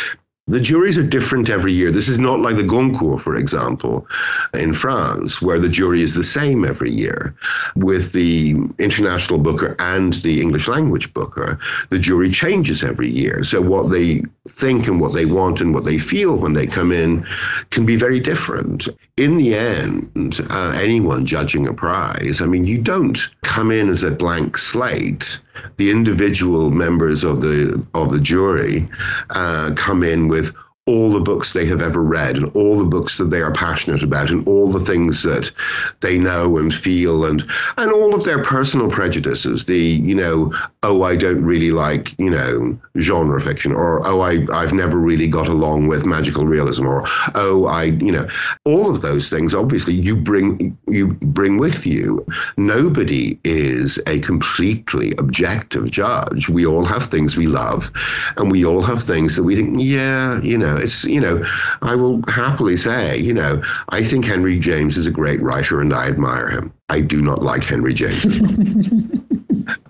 the 0.49 0.59
juries 0.59 0.97
are 0.97 1.03
different 1.03 1.47
every 1.47 1.71
year. 1.71 1.91
This 1.91 2.07
is 2.07 2.17
not 2.17 2.39
like 2.39 2.55
the 2.55 2.63
Goncourt, 2.63 3.21
for 3.21 3.35
example, 3.35 4.07
in 4.53 4.73
France, 4.73 5.41
where 5.41 5.59
the 5.59 5.69
jury 5.69 6.01
is 6.01 6.15
the 6.15 6.23
same 6.23 6.65
every 6.65 6.89
year. 6.89 7.35
With 7.75 8.13
the 8.13 8.55
international 8.79 9.39
booker 9.39 9.75
and 9.77 10.13
the 10.13 10.41
English 10.41 10.67
language 10.67 11.13
booker, 11.13 11.59
the 11.89 11.99
jury 11.99 12.31
changes 12.31 12.83
every 12.83 13.09
year. 13.09 13.43
So 13.43 13.61
what 13.61 13.91
they 13.91 14.23
think 14.49 14.87
and 14.87 14.99
what 14.99 15.13
they 15.13 15.25
want 15.25 15.61
and 15.61 15.73
what 15.73 15.83
they 15.83 15.99
feel 15.99 16.37
when 16.37 16.53
they 16.53 16.65
come 16.65 16.91
in 16.91 17.25
can 17.69 17.85
be 17.85 17.95
very 17.95 18.19
different. 18.19 18.89
In 19.17 19.37
the 19.37 19.53
end, 19.53 20.39
uh, 20.49 20.71
anyone 20.75 21.27
judging 21.27 21.67
a 21.67 21.73
prize, 21.73 22.41
I 22.41 22.47
mean, 22.47 22.65
you 22.65 22.81
don't 22.81 23.19
come 23.43 23.69
in 23.69 23.87
as 23.89 24.01
a 24.01 24.09
blank 24.09 24.57
slate 24.57 25.39
the 25.77 25.89
individual 25.89 26.69
members 26.69 27.23
of 27.23 27.41
the 27.41 27.85
of 27.93 28.11
the 28.11 28.19
jury 28.19 28.87
uh, 29.31 29.71
come 29.75 30.03
in 30.03 30.27
with 30.27 30.38
with 30.39 30.55
all 30.89 31.13
the 31.13 31.19
books 31.19 31.53
they 31.53 31.65
have 31.65 31.81
ever 31.81 32.01
read 32.01 32.35
and 32.35 32.51
all 32.55 32.79
the 32.79 32.85
books 32.95 33.17
that 33.19 33.29
they 33.29 33.41
are 33.41 33.51
passionate 33.51 34.01
about 34.01 34.31
and 34.31 34.47
all 34.47 34.71
the 34.71 34.79
things 34.79 35.21
that 35.23 35.51
they 35.99 36.17
know 36.17 36.57
and 36.57 36.73
feel 36.73 37.25
and 37.25 37.45
and 37.77 37.91
all 37.91 38.15
of 38.15 38.23
their 38.23 38.41
personal 38.41 38.89
prejudices. 38.89 39.65
The 39.65 39.77
you 39.77 40.15
know 40.15 40.51
oh 40.83 41.03
i 41.03 41.15
don't 41.15 41.43
really 41.43 41.71
like 41.71 42.17
you 42.17 42.29
know 42.29 42.77
genre 42.97 43.39
fiction 43.41 43.71
or 43.71 44.01
oh 44.07 44.21
i 44.21 44.45
i've 44.53 44.73
never 44.73 44.97
really 44.97 45.27
got 45.27 45.47
along 45.47 45.87
with 45.87 46.05
magical 46.05 46.45
realism 46.45 46.87
or 46.87 47.03
oh 47.35 47.65
i 47.67 47.83
you 47.83 48.11
know 48.11 48.27
all 48.63 48.89
of 48.89 49.01
those 49.01 49.29
things 49.29 49.53
obviously 49.53 49.93
you 49.93 50.15
bring 50.15 50.77
you 50.87 51.07
bring 51.39 51.57
with 51.57 51.85
you. 51.85 52.25
Nobody 52.57 53.39
is 53.43 53.99
a 54.07 54.19
completely 54.19 55.13
objective 55.17 55.89
judge. 55.89 56.49
We 56.49 56.65
all 56.65 56.85
have 56.85 57.05
things 57.05 57.37
we 57.37 57.47
love 57.47 57.91
and 58.37 58.51
we 58.51 58.65
all 58.65 58.81
have 58.81 59.03
things 59.03 59.35
that 59.35 59.43
we 59.43 59.55
think 59.55 59.77
yeah 59.79 60.41
you 60.41 60.57
know 60.57 60.77
it's, 60.79 61.03
you 61.05 61.19
know, 61.19 61.43
I 61.81 61.95
will 61.95 62.21
happily 62.27 62.77
say, 62.77 63.17
you 63.17 63.33
know, 63.33 63.61
I 63.89 64.03
think 64.03 64.25
Henry 64.25 64.57
James 64.57 64.97
is 64.97 65.07
a 65.07 65.11
great 65.11 65.41
writer 65.41 65.81
and 65.81 65.93
I 65.93 66.07
admire 66.07 66.49
him. 66.49 66.73
I 66.89 67.01
do 67.01 67.21
not 67.21 67.41
like 67.43 67.63
Henry 67.63 67.93
James. 67.93 68.37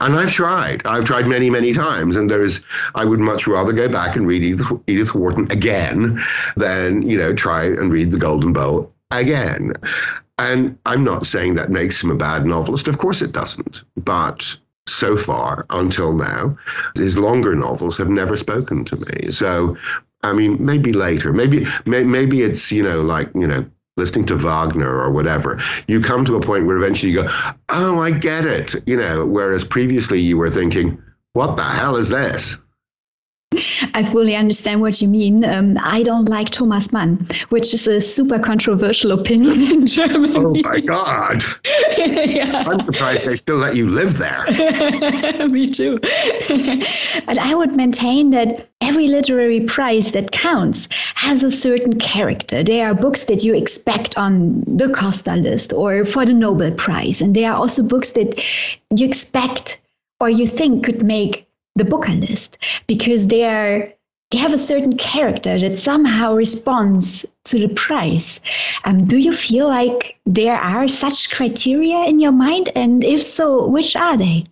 and 0.02 0.16
I've 0.16 0.32
tried. 0.32 0.86
I've 0.86 1.06
tried 1.06 1.28
many, 1.28 1.50
many 1.50 1.74
times. 1.74 2.16
And 2.16 2.30
there's, 2.30 2.62
I 2.96 3.06
would 3.06 3.20
much 3.20 3.48
rather 3.48 3.74
go 3.74 3.88
back 3.88 4.16
and 4.16 4.28
read 4.28 4.44
Edith, 4.44 4.68
Edith 4.88 5.16
Wharton 5.16 5.50
again 5.52 6.20
than, 6.56 7.02
you 7.04 7.18
know, 7.18 7.34
try 7.34 7.66
and 7.66 7.92
read 7.92 8.12
The 8.12 8.18
Golden 8.18 8.54
Bowl 8.54 8.92
again. 9.12 9.74
And 10.38 10.78
I'm 10.86 11.04
not 11.04 11.26
saying 11.26 11.56
that 11.56 11.70
makes 11.70 12.02
him 12.02 12.12
a 12.12 12.16
bad 12.16 12.46
novelist. 12.46 12.88
Of 12.88 12.98
course 12.98 13.22
it 13.22 13.32
doesn't. 13.32 13.84
But 13.98 14.58
so 14.88 15.18
far 15.18 15.66
until 15.70 16.14
now, 16.14 16.58
his 16.96 17.20
longer 17.20 17.56
novels 17.56 17.98
have 17.98 18.10
never 18.10 18.36
spoken 18.36 18.86
to 18.86 18.96
me. 18.96 19.32
So 19.32 19.78
I 20.24 20.34
mean, 20.34 20.58
maybe 20.64 20.94
later. 20.94 21.32
Maybe 21.32 21.66
may, 21.86 22.04
maybe 22.04 22.42
it's 22.42 22.72
you 22.72 22.84
know 22.84 23.02
like 23.02 23.30
you 23.34 23.48
know 23.48 23.66
listening 23.98 24.26
to 24.26 24.38
Wagner 24.38 24.90
or 24.90 25.12
whatever. 25.12 25.60
You 25.88 26.00
come 26.00 26.26
to 26.26 26.36
a 26.36 26.42
point 26.42 26.66
where 26.66 26.78
eventually 26.78 27.12
you 27.12 27.24
go, 27.24 27.30
oh, 27.70 28.02
I 28.02 28.12
get 28.12 28.46
it. 28.46 28.76
You 28.88 28.96
know, 28.96 29.26
whereas 29.26 29.66
previously 29.66 30.20
you 30.20 30.38
were 30.38 30.50
thinking, 30.50 31.02
what 31.34 31.58
the 31.58 31.64
hell 31.64 31.98
is 31.98 32.10
this? 32.10 32.58
I 33.96 34.04
fully 34.04 34.36
understand 34.36 34.80
what 34.80 35.02
you 35.02 35.08
mean. 35.08 35.44
Um, 35.44 35.78
I 35.82 36.04
don't 36.04 36.30
like 36.30 36.50
Thomas 36.50 36.94
Mann, 36.94 37.28
which 37.50 37.74
is 37.74 37.88
a 37.88 38.00
super 38.00 38.38
controversial 38.38 39.12
opinion 39.12 39.62
in 39.62 39.88
Germany. 39.98 40.34
Oh 40.38 40.54
my 40.64 40.80
God. 40.80 41.44
yeah. 41.98 42.64
I'm 42.68 42.80
surprised 42.80 43.26
they 43.26 43.38
still 43.38 43.58
let 43.58 43.76
you 43.76 43.88
live 43.88 44.20
there. 44.20 44.46
Me 45.50 45.70
too. 45.70 45.98
but 47.26 47.38
I 47.40 47.56
would 47.56 47.76
maintain 47.76 48.30
that 48.30 48.70
every 48.90 49.08
literary 49.08 49.60
prize 49.60 50.14
that 50.14 50.32
counts 50.32 50.88
has 51.14 51.44
a 51.44 51.52
certain 51.52 52.00
character. 52.00 52.64
There 52.64 52.90
are 52.90 52.96
books 52.96 53.26
that 53.26 53.44
you 53.44 53.54
expect 53.54 54.18
on 54.18 54.64
the 54.66 54.90
Costa 54.90 55.36
list 55.36 55.74
or 55.74 56.04
for 56.06 56.26
the 56.26 56.34
Nobel 56.34 56.72
Prize. 56.72 57.22
And 57.22 57.36
there 57.36 57.52
are 57.52 57.56
also 57.56 57.84
books 57.84 58.14
that 58.14 58.44
you 58.98 59.06
expect 59.06 59.80
or 60.20 60.32
you 60.32 60.48
think 60.48 60.84
could 60.84 61.04
make 61.04 61.48
the 61.76 61.86
Booker 61.86 62.14
list 62.14 62.58
because 62.88 63.28
they 63.28 63.44
are 63.44 63.94
they 64.32 64.40
have 64.40 64.54
a 64.54 64.66
certain 64.72 64.98
character 64.98 65.60
that 65.60 65.78
somehow 65.78 66.34
responds 66.34 67.26
to 67.46 67.60
the 67.60 67.74
price. 67.74 68.40
Um, 68.86 69.06
do 69.06 69.18
you 69.18 69.34
feel 69.34 69.68
like 69.68 70.18
there 70.26 70.56
are 70.56 70.88
such 70.88 71.32
criteria 71.32 72.04
in 72.06 72.20
your 72.20 72.32
mind? 72.32 72.70
And 72.76 73.04
if 73.04 73.22
so, 73.22 73.68
which 73.68 73.96
are 73.96 74.18
they? 74.18 74.46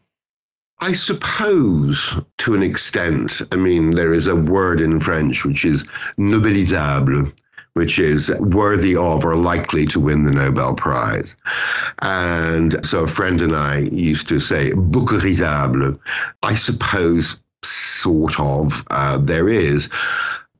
I 0.79 0.93
suppose 0.93 2.19
to 2.37 2.53
an 2.53 2.61
extent. 2.61 3.41
I 3.51 3.55
mean, 3.55 3.91
there 3.91 4.13
is 4.13 4.27
a 4.27 4.35
word 4.35 4.79
in 4.79 4.99
French 4.99 5.43
which 5.43 5.65
is 5.65 5.83
nobélisable, 6.19 7.33
which 7.73 7.97
is 7.97 8.31
worthy 8.39 8.95
of 8.95 9.25
or 9.25 9.35
likely 9.35 9.87
to 9.87 9.99
win 9.99 10.23
the 10.23 10.31
Nobel 10.31 10.75
Prize. 10.75 11.35
And 11.99 12.85
so 12.85 13.03
a 13.03 13.07
friend 13.07 13.41
and 13.41 13.55
I 13.55 13.89
used 13.91 14.27
to 14.29 14.39
say 14.39 14.71
bookerisable. 14.71 15.99
I 16.43 16.53
suppose, 16.53 17.41
sort 17.63 18.39
of, 18.39 18.83
uh, 18.91 19.17
there 19.17 19.49
is. 19.49 19.89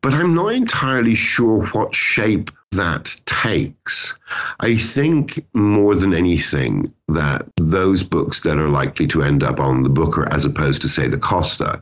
But 0.01 0.13
I'm 0.15 0.33
not 0.33 0.53
entirely 0.53 1.15
sure 1.15 1.65
what 1.67 1.93
shape 1.93 2.49
that 2.71 3.15
takes. 3.25 4.13
I 4.59 4.75
think 4.75 5.45
more 5.53 5.95
than 5.95 6.13
anything 6.13 6.93
that 7.07 7.47
those 7.57 8.03
books 8.03 8.41
that 8.41 8.57
are 8.57 8.69
likely 8.69 9.07
to 9.07 9.23
end 9.23 9.43
up 9.43 9.59
on 9.59 9.83
the 9.83 9.89
Booker, 9.89 10.31
as 10.33 10.45
opposed 10.45 10.81
to, 10.81 10.89
say, 10.89 11.07
the 11.07 11.17
Costa, 11.17 11.81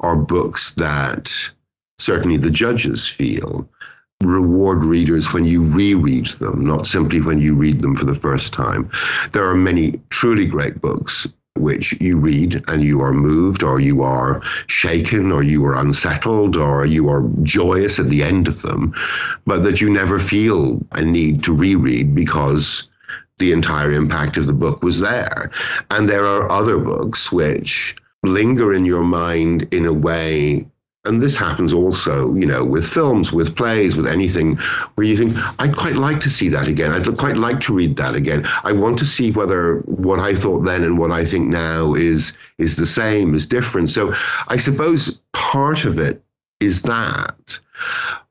are 0.00 0.16
books 0.16 0.72
that 0.72 1.32
certainly 1.98 2.36
the 2.36 2.50
judges 2.50 3.08
feel 3.08 3.68
reward 4.22 4.84
readers 4.84 5.32
when 5.32 5.44
you 5.44 5.62
reread 5.62 6.26
them, 6.26 6.64
not 6.64 6.86
simply 6.86 7.20
when 7.20 7.38
you 7.38 7.54
read 7.54 7.80
them 7.80 7.94
for 7.94 8.04
the 8.04 8.14
first 8.14 8.52
time. 8.52 8.90
There 9.32 9.48
are 9.48 9.54
many 9.54 10.00
truly 10.10 10.46
great 10.46 10.80
books 10.80 11.26
which 11.60 11.92
you 12.00 12.16
read 12.16 12.62
and 12.68 12.84
you 12.84 13.00
are 13.00 13.12
moved 13.12 13.62
or 13.62 13.80
you 13.80 14.02
are 14.02 14.42
shaken 14.66 15.32
or 15.32 15.42
you 15.42 15.64
are 15.64 15.78
unsettled 15.78 16.56
or 16.56 16.86
you 16.86 17.08
are 17.08 17.28
joyous 17.42 17.98
at 17.98 18.10
the 18.10 18.22
end 18.22 18.48
of 18.48 18.62
them, 18.62 18.94
but 19.46 19.62
that 19.64 19.80
you 19.80 19.90
never 19.90 20.18
feel 20.18 20.80
a 20.92 21.02
need 21.02 21.42
to 21.44 21.54
reread 21.54 22.14
because 22.14 22.88
the 23.38 23.52
entire 23.52 23.92
impact 23.92 24.36
of 24.36 24.46
the 24.46 24.52
book 24.52 24.82
was 24.82 25.00
there. 25.00 25.50
And 25.90 26.08
there 26.08 26.26
are 26.26 26.50
other 26.50 26.78
books 26.78 27.30
which 27.32 27.96
linger 28.22 28.74
in 28.74 28.84
your 28.84 29.04
mind 29.04 29.72
in 29.72 29.86
a 29.86 29.92
way 29.92 30.66
and 31.08 31.22
this 31.22 31.36
happens 31.36 31.72
also, 31.72 32.34
you 32.34 32.46
know, 32.46 32.64
with 32.64 32.86
films, 32.86 33.32
with 33.32 33.56
plays, 33.56 33.96
with 33.96 34.06
anything 34.06 34.56
where 34.94 35.06
you 35.06 35.16
think, 35.16 35.32
I'd 35.58 35.76
quite 35.76 35.94
like 35.94 36.20
to 36.20 36.30
see 36.30 36.48
that 36.50 36.68
again. 36.68 36.92
I'd 36.92 37.16
quite 37.16 37.36
like 37.36 37.60
to 37.60 37.72
read 37.72 37.96
that 37.96 38.14
again. 38.14 38.46
I 38.62 38.72
want 38.72 38.98
to 38.98 39.06
see 39.06 39.30
whether 39.30 39.78
what 39.86 40.18
I 40.18 40.34
thought 40.34 40.64
then 40.64 40.84
and 40.84 40.98
what 40.98 41.10
I 41.10 41.24
think 41.24 41.48
now 41.48 41.94
is 41.94 42.34
is 42.58 42.76
the 42.76 42.86
same, 42.86 43.34
is 43.34 43.46
different. 43.46 43.90
So 43.90 44.12
I 44.48 44.58
suppose 44.58 45.20
part 45.32 45.84
of 45.84 45.98
it 45.98 46.22
is 46.60 46.82
that. 46.82 47.58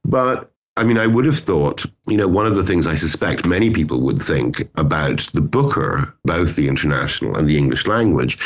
But 0.05 0.51
I 0.77 0.83
mean, 0.83 0.99
I 0.99 1.07
would 1.07 1.25
have 1.25 1.39
thought, 1.39 1.83
you 2.05 2.17
know, 2.17 2.27
one 2.27 2.45
of 2.45 2.55
the 2.55 2.63
things 2.63 2.85
I 2.85 2.93
suspect 2.93 3.47
many 3.47 3.71
people 3.71 4.01
would 4.01 4.21
think 4.21 4.69
about 4.75 5.21
the 5.33 5.41
Booker, 5.41 6.13
both 6.23 6.55
the 6.55 6.67
international 6.67 7.35
and 7.35 7.49
the 7.49 7.57
English 7.57 7.87
language, 7.87 8.37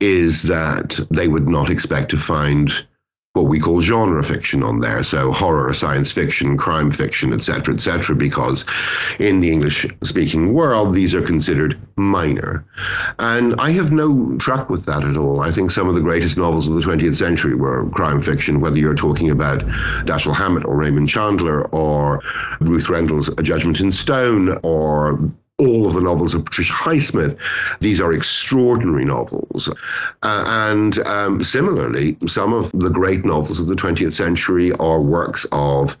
is 0.00 0.42
that 0.42 0.98
they 1.10 1.28
would 1.28 1.48
not 1.48 1.70
expect 1.70 2.10
to 2.10 2.16
find 2.16 2.84
what 3.38 3.48
we 3.48 3.60
call 3.60 3.80
genre 3.80 4.22
fiction 4.22 4.62
on 4.62 4.80
there. 4.80 5.02
So 5.02 5.32
horror, 5.32 5.72
science 5.72 6.10
fiction, 6.10 6.56
crime 6.56 6.90
fiction, 6.90 7.32
etc., 7.32 7.74
etc., 7.74 8.16
because 8.16 8.64
in 9.20 9.40
the 9.40 9.50
English 9.50 9.86
speaking 10.02 10.52
world, 10.52 10.94
these 10.94 11.14
are 11.14 11.22
considered 11.22 11.78
minor. 11.96 12.64
And 13.18 13.54
I 13.60 13.70
have 13.70 13.92
no 13.92 14.36
truck 14.38 14.68
with 14.68 14.84
that 14.86 15.04
at 15.04 15.16
all. 15.16 15.40
I 15.40 15.50
think 15.50 15.70
some 15.70 15.88
of 15.88 15.94
the 15.94 16.00
greatest 16.00 16.36
novels 16.36 16.66
of 16.66 16.74
the 16.74 16.80
20th 16.80 17.14
century 17.14 17.54
were 17.54 17.88
crime 17.90 18.20
fiction, 18.20 18.60
whether 18.60 18.78
you're 18.78 18.94
talking 18.94 19.30
about 19.30 19.60
Dashiell 20.04 20.34
Hammett 20.34 20.64
or 20.64 20.76
Raymond 20.76 21.08
Chandler 21.08 21.66
or 21.66 22.20
Ruth 22.60 22.88
Rendell's 22.88 23.28
A 23.28 23.42
Judgment 23.42 23.80
in 23.80 23.92
Stone 23.92 24.58
or 24.62 25.18
all 25.58 25.86
of 25.86 25.94
the 25.94 26.00
novels 26.00 26.34
of 26.34 26.44
Patricia 26.44 26.72
Highsmith. 26.72 27.36
These 27.80 28.00
are 28.00 28.12
extraordinary 28.12 29.04
novels. 29.04 29.68
Uh, 30.22 30.44
and 30.70 30.98
um, 31.00 31.42
similarly, 31.42 32.16
some 32.26 32.52
of 32.52 32.70
the 32.72 32.90
great 32.90 33.24
novels 33.24 33.58
of 33.60 33.66
the 33.66 33.74
20th 33.74 34.12
century 34.12 34.72
are 34.74 35.00
works 35.00 35.46
of 35.52 35.96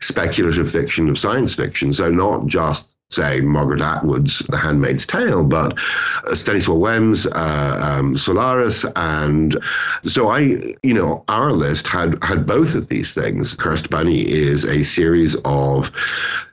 speculative 0.00 0.70
fiction, 0.70 1.08
of 1.08 1.18
science 1.18 1.54
fiction. 1.54 1.92
So, 1.92 2.10
not 2.10 2.46
just 2.46 2.88
say 3.10 3.40
Margaret 3.42 3.82
Atwood's 3.82 4.38
The 4.48 4.56
Handmaid's 4.56 5.06
Tale, 5.06 5.44
but 5.44 5.72
uh, 5.72 6.30
Stanisław 6.30 6.80
Lem's 6.80 7.26
uh, 7.26 7.78
um, 7.98 8.16
Solaris, 8.16 8.86
and 8.96 9.56
so 10.02 10.28
I, 10.28 10.74
you 10.82 10.94
know, 10.94 11.22
our 11.28 11.52
list 11.52 11.86
had 11.86 12.22
had 12.24 12.46
both 12.46 12.74
of 12.74 12.88
these 12.88 13.12
things. 13.12 13.54
Cursed 13.54 13.90
Bunny 13.90 14.26
is 14.26 14.64
a 14.64 14.82
series 14.82 15.36
of 15.44 15.92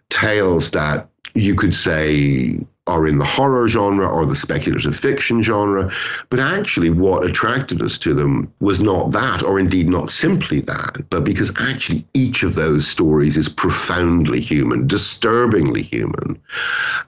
tales 0.10 0.72
that 0.72 1.08
you 1.36 1.56
could 1.56 1.74
say 1.74 2.60
are 2.90 3.08
in 3.08 3.20
the 3.20 3.26
horror 3.26 3.70
genre 3.70 4.08
or 4.08 4.26
the 4.26 4.36
speculative 4.36 4.96
fiction 4.96 5.42
genre. 5.44 5.92
But 6.30 6.40
actually, 6.40 6.90
what 6.90 7.24
attracted 7.24 7.82
us 7.82 7.98
to 8.00 8.14
them 8.14 8.52
was 8.60 8.82
not 8.82 9.12
that, 9.12 9.44
or 9.44 9.60
indeed 9.60 9.88
not 9.88 10.10
simply 10.10 10.60
that, 10.62 10.98
but 11.10 11.24
because 11.24 11.52
actually 11.60 12.06
each 12.16 12.42
of 12.42 12.56
those 12.56 12.88
stories 12.88 13.38
is 13.38 13.48
profoundly 13.48 14.42
human, 14.42 14.88
disturbingly 14.88 15.84
human. 15.84 16.40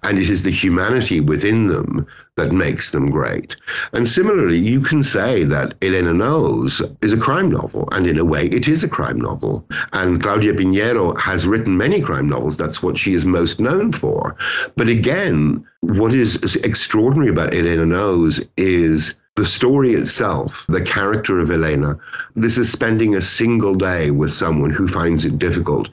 And 0.03 0.19
it 0.19 0.29
is 0.29 0.43
the 0.43 0.51
humanity 0.51 1.19
within 1.19 1.67
them 1.67 2.05
that 2.37 2.51
makes 2.51 2.91
them 2.91 3.09
great. 3.09 3.55
And 3.93 4.07
similarly, 4.07 4.57
you 4.57 4.79
can 4.79 5.03
say 5.03 5.43
that 5.43 5.75
Elena 5.81 6.13
Knows 6.13 6.81
is 7.01 7.13
a 7.13 7.17
crime 7.17 7.51
novel, 7.51 7.89
and 7.91 8.07
in 8.07 8.17
a 8.17 8.25
way, 8.25 8.47
it 8.47 8.67
is 8.67 8.83
a 8.83 8.89
crime 8.89 9.19
novel. 9.19 9.65
And 9.93 10.21
Claudia 10.21 10.53
Piñeiro 10.53 11.19
has 11.19 11.47
written 11.47 11.77
many 11.77 12.01
crime 12.01 12.29
novels. 12.29 12.57
That's 12.57 12.81
what 12.81 12.97
she 12.97 13.13
is 13.13 13.25
most 13.25 13.59
known 13.59 13.91
for. 13.91 14.35
But 14.77 14.87
again, 14.87 15.65
what 15.81 16.13
is 16.13 16.37
extraordinary 16.57 17.29
about 17.29 17.53
Elena 17.53 17.85
Knows 17.85 18.41
is 18.55 19.15
the 19.35 19.45
story 19.45 19.93
itself, 19.93 20.65
the 20.67 20.81
character 20.81 21.39
of 21.39 21.49
Elena, 21.49 21.97
this 22.35 22.57
is 22.57 22.71
spending 22.71 23.15
a 23.15 23.21
single 23.21 23.75
day 23.75 24.11
with 24.11 24.31
someone 24.31 24.69
who 24.69 24.87
finds 24.87 25.25
it 25.25 25.39
difficult, 25.39 25.89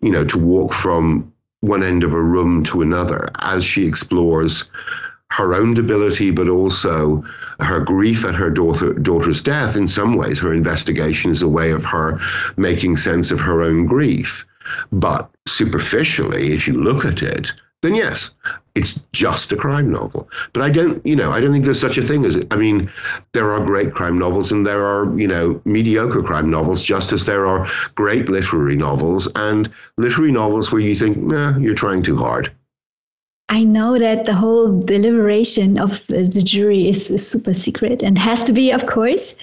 you 0.00 0.10
know, 0.10 0.24
to 0.24 0.38
walk 0.38 0.72
from 0.72 1.30
one 1.60 1.82
end 1.82 2.02
of 2.02 2.14
a 2.14 2.22
room 2.22 2.62
to 2.64 2.82
another 2.82 3.28
as 3.40 3.64
she 3.64 3.86
explores 3.86 4.64
her 5.30 5.54
own 5.54 5.74
debility, 5.74 6.30
but 6.30 6.48
also 6.48 7.22
her 7.60 7.80
grief 7.80 8.24
at 8.24 8.34
her 8.34 8.50
daughter, 8.50 8.94
daughter's 8.94 9.42
death. 9.42 9.76
In 9.76 9.86
some 9.86 10.14
ways, 10.14 10.38
her 10.40 10.52
investigation 10.52 11.30
is 11.30 11.42
a 11.42 11.48
way 11.48 11.70
of 11.70 11.84
her 11.84 12.18
making 12.56 12.96
sense 12.96 13.30
of 13.30 13.40
her 13.40 13.62
own 13.62 13.86
grief. 13.86 14.46
But 14.92 15.30
superficially, 15.46 16.52
if 16.52 16.66
you 16.66 16.74
look 16.74 17.04
at 17.04 17.22
it, 17.22 17.52
then 17.82 17.94
yes, 17.94 18.30
it's 18.74 19.00
just 19.12 19.52
a 19.52 19.56
crime 19.56 19.90
novel. 19.90 20.28
But 20.52 20.62
I 20.62 20.70
don't, 20.70 21.04
you 21.06 21.14
know, 21.14 21.30
I 21.30 21.40
don't 21.40 21.52
think 21.52 21.64
there's 21.64 21.80
such 21.80 21.96
a 21.96 22.02
thing 22.02 22.24
as, 22.24 22.34
it. 22.36 22.52
I 22.52 22.56
mean, 22.56 22.90
there 23.32 23.50
are 23.50 23.64
great 23.64 23.92
crime 23.92 24.18
novels 24.18 24.50
and 24.50 24.66
there 24.66 24.84
are, 24.84 25.16
you 25.18 25.28
know, 25.28 25.60
mediocre 25.64 26.22
crime 26.22 26.50
novels, 26.50 26.82
just 26.82 27.12
as 27.12 27.24
there 27.24 27.46
are 27.46 27.68
great 27.94 28.28
literary 28.28 28.76
novels 28.76 29.28
and 29.36 29.70
literary 29.96 30.32
novels 30.32 30.72
where 30.72 30.80
you 30.80 30.94
think, 30.94 31.18
nah, 31.18 31.56
you're 31.58 31.74
trying 31.74 32.02
too 32.02 32.16
hard. 32.16 32.50
I 33.50 33.64
know 33.64 33.98
that 33.98 34.26
the 34.26 34.34
whole 34.34 34.78
deliberation 34.78 35.78
of 35.78 36.06
the 36.08 36.42
jury 36.44 36.88
is, 36.88 37.10
is, 37.10 37.26
super 37.26 37.54
secret 37.54 38.02
and 38.02 38.18
has 38.18 38.44
to 38.44 38.52
be, 38.52 38.70
of 38.70 38.86
course. 38.86 39.34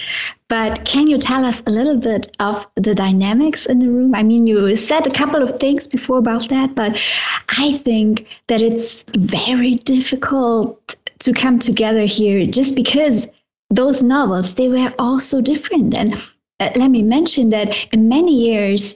But 0.47 0.85
can 0.85 1.07
you 1.07 1.17
tell 1.17 1.43
us 1.43 1.63
a 1.65 1.71
little 1.71 1.97
bit 1.97 2.27
of 2.39 2.67
the 2.75 2.93
dynamics 2.93 3.65
in 3.65 3.79
the 3.79 3.89
room? 3.89 4.13
I 4.13 4.21
mean, 4.21 4.45
you 4.45 4.75
said 4.75 5.07
a 5.07 5.11
couple 5.11 5.41
of 5.41 5.59
things 5.59 5.87
before 5.87 6.19
about 6.19 6.49
that, 6.49 6.75
but 6.75 7.01
I 7.57 7.79
think 7.79 8.27
that 8.47 8.61
it's 8.61 9.05
very 9.17 9.75
difficult 9.75 10.95
to 11.19 11.33
come 11.33 11.57
together 11.57 12.05
here 12.05 12.45
just 12.45 12.75
because 12.75 13.27
those 13.71 14.03
novels, 14.03 14.53
they 14.55 14.69
were 14.69 14.93
all 14.99 15.19
so 15.19 15.41
different. 15.41 15.95
And 15.95 16.13
uh, 16.59 16.69
let 16.75 16.91
me 16.91 17.01
mention 17.01 17.49
that 17.49 17.91
in 17.91 18.07
many 18.07 18.33
years, 18.33 18.95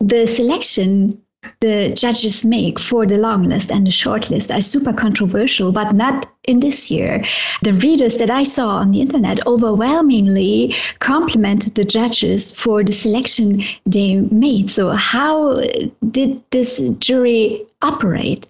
the 0.00 0.26
selection 0.26 1.20
the 1.60 1.92
judges 1.94 2.44
make 2.44 2.78
for 2.78 3.04
the 3.04 3.18
long 3.18 3.44
list 3.44 3.70
and 3.70 3.84
the 3.86 3.90
short 3.90 4.30
list 4.30 4.50
are 4.50 4.62
super 4.62 4.92
controversial, 4.92 5.72
but 5.72 5.92
not 5.92 6.26
in 6.44 6.60
this 6.60 6.90
year. 6.90 7.24
The 7.62 7.72
readers 7.74 8.16
that 8.18 8.30
I 8.30 8.44
saw 8.44 8.76
on 8.76 8.92
the 8.92 9.00
internet 9.00 9.44
overwhelmingly 9.46 10.74
complimented 11.00 11.74
the 11.74 11.84
judges 11.84 12.52
for 12.52 12.84
the 12.84 12.92
selection 12.92 13.62
they 13.86 14.16
made. 14.16 14.70
So, 14.70 14.90
how 14.90 15.62
did 16.10 16.42
this 16.50 16.88
jury 16.98 17.66
operate? 17.82 18.46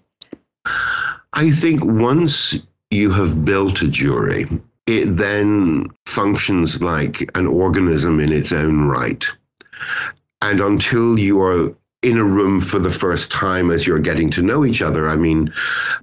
I 1.33 1.51
think 1.51 1.85
once 1.85 2.59
you 2.91 3.11
have 3.11 3.45
built 3.45 3.83
a 3.83 3.89
jury, 3.89 4.47
it 4.87 5.05
then 5.17 5.89
functions 6.07 6.83
like 6.83 7.31
an 7.37 7.47
organism 7.47 8.21
in 8.21 8.33
its 8.33 8.53
own 8.53 8.89
right. 8.89 9.25
And 10.41 10.61
until 10.61 11.19
you 11.19 11.41
are 11.41 11.75
in 12.03 12.17
a 12.17 12.25
room 12.25 12.61
for 12.61 12.79
the 12.79 12.93
first 12.93 13.31
time 13.31 13.71
as 13.71 13.87
you're 13.87 13.99
getting 13.99 14.31
to 14.31 14.43
know 14.43 14.65
each 14.65 14.81
other. 14.81 15.09
I 15.09 15.17
mean, 15.17 15.53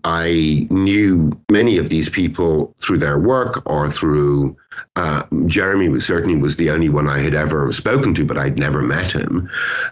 I 0.04 0.68
knew 0.70 1.32
many 1.50 1.78
of 1.78 1.88
these 1.88 2.10
people 2.10 2.74
through 2.78 2.98
their 2.98 3.18
work 3.18 3.62
or 3.66 3.90
through 3.90 4.58
uh, 4.98 5.24
Jeremy 5.46 5.88
was 5.88 6.06
certainly 6.06 6.38
was 6.38 6.58
the 6.58 6.70
only 6.70 6.90
one 6.90 7.08
I 7.08 7.20
had 7.20 7.34
ever 7.34 7.72
spoken 7.72 8.14
to, 8.16 8.26
but 8.26 8.38
I'd 8.38 8.60
never 8.60 8.82
met 8.82 9.12
him. 9.12 9.50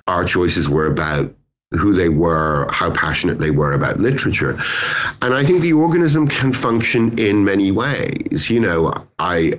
Our 0.08 0.26
choices 0.26 0.70
were 0.70 0.88
about 0.88 1.34
who 1.72 1.94
they 1.94 2.10
were, 2.10 2.68
how 2.70 2.92
passionate 2.92 3.40
they 3.40 3.52
were 3.52 3.74
about 3.74 4.00
literature. 4.00 4.60
And 5.22 5.34
I 5.34 5.44
think 5.44 5.62
the 5.62 5.74
organism 5.74 6.28
can 6.28 6.54
function 6.54 7.18
in 7.18 7.46
many 7.46 7.72
ways. 7.72 8.50
You 8.50 8.60
know, 8.60 8.94
I 9.20 9.54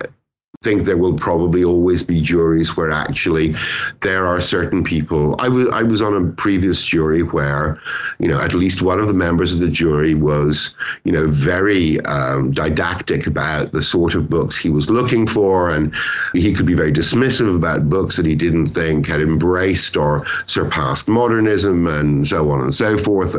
think 0.62 0.82
there 0.82 0.96
will 0.96 1.14
probably 1.14 1.62
always 1.62 2.02
be 2.02 2.20
juries 2.20 2.76
where 2.76 2.90
actually 2.90 3.54
there 4.00 4.26
are 4.26 4.40
certain 4.40 4.82
people. 4.82 5.36
I 5.38 5.48
was 5.48 5.66
I 5.68 5.82
was 5.82 6.00
on 6.00 6.14
a 6.14 6.32
previous 6.32 6.82
jury 6.84 7.22
where, 7.22 7.78
you 8.18 8.28
know, 8.28 8.40
at 8.40 8.54
least 8.54 8.80
one 8.80 8.98
of 8.98 9.06
the 9.06 9.14
members 9.14 9.52
of 9.52 9.60
the 9.60 9.68
jury 9.68 10.14
was, 10.14 10.74
you 11.04 11.12
know, 11.12 11.28
very 11.28 12.00
um, 12.06 12.50
didactic 12.52 13.26
about 13.26 13.72
the 13.72 13.82
sort 13.82 14.14
of 14.14 14.30
books 14.30 14.56
he 14.56 14.70
was 14.70 14.88
looking 14.88 15.26
for, 15.26 15.70
and 15.70 15.94
he 16.32 16.54
could 16.54 16.66
be 16.66 16.74
very 16.74 16.92
dismissive 16.92 17.54
about 17.54 17.88
books 17.88 18.16
that 18.16 18.26
he 18.26 18.34
didn't 18.34 18.68
think 18.68 19.06
had 19.06 19.20
embraced 19.20 19.96
or 19.96 20.24
surpassed 20.46 21.08
modernism 21.08 21.86
and 21.86 22.26
so 22.26 22.50
on 22.50 22.60
and 22.60 22.74
so 22.74 22.96
forth. 22.96 23.36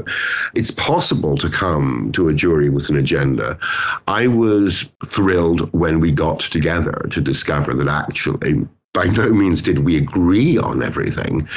It's 0.53 0.71
possible 0.71 1.37
to 1.37 1.49
come 1.49 2.11
to 2.13 2.27
a 2.27 2.33
jury 2.33 2.69
with 2.69 2.89
an 2.89 2.97
agenda. 2.97 3.57
I 4.07 4.27
was 4.27 4.91
thrilled 5.05 5.71
when 5.73 5.99
we 5.99 6.11
got 6.11 6.39
together 6.39 7.04
to 7.07 7.21
discover 7.21 7.73
that 7.73 7.87
actually 7.87 8.67
by 8.95 9.05
no 9.05 9.29
means 9.29 9.61
did 9.61 9.79
we 9.79 9.97
agree 9.97 10.57
on 10.57 10.81
everything, 10.81 11.47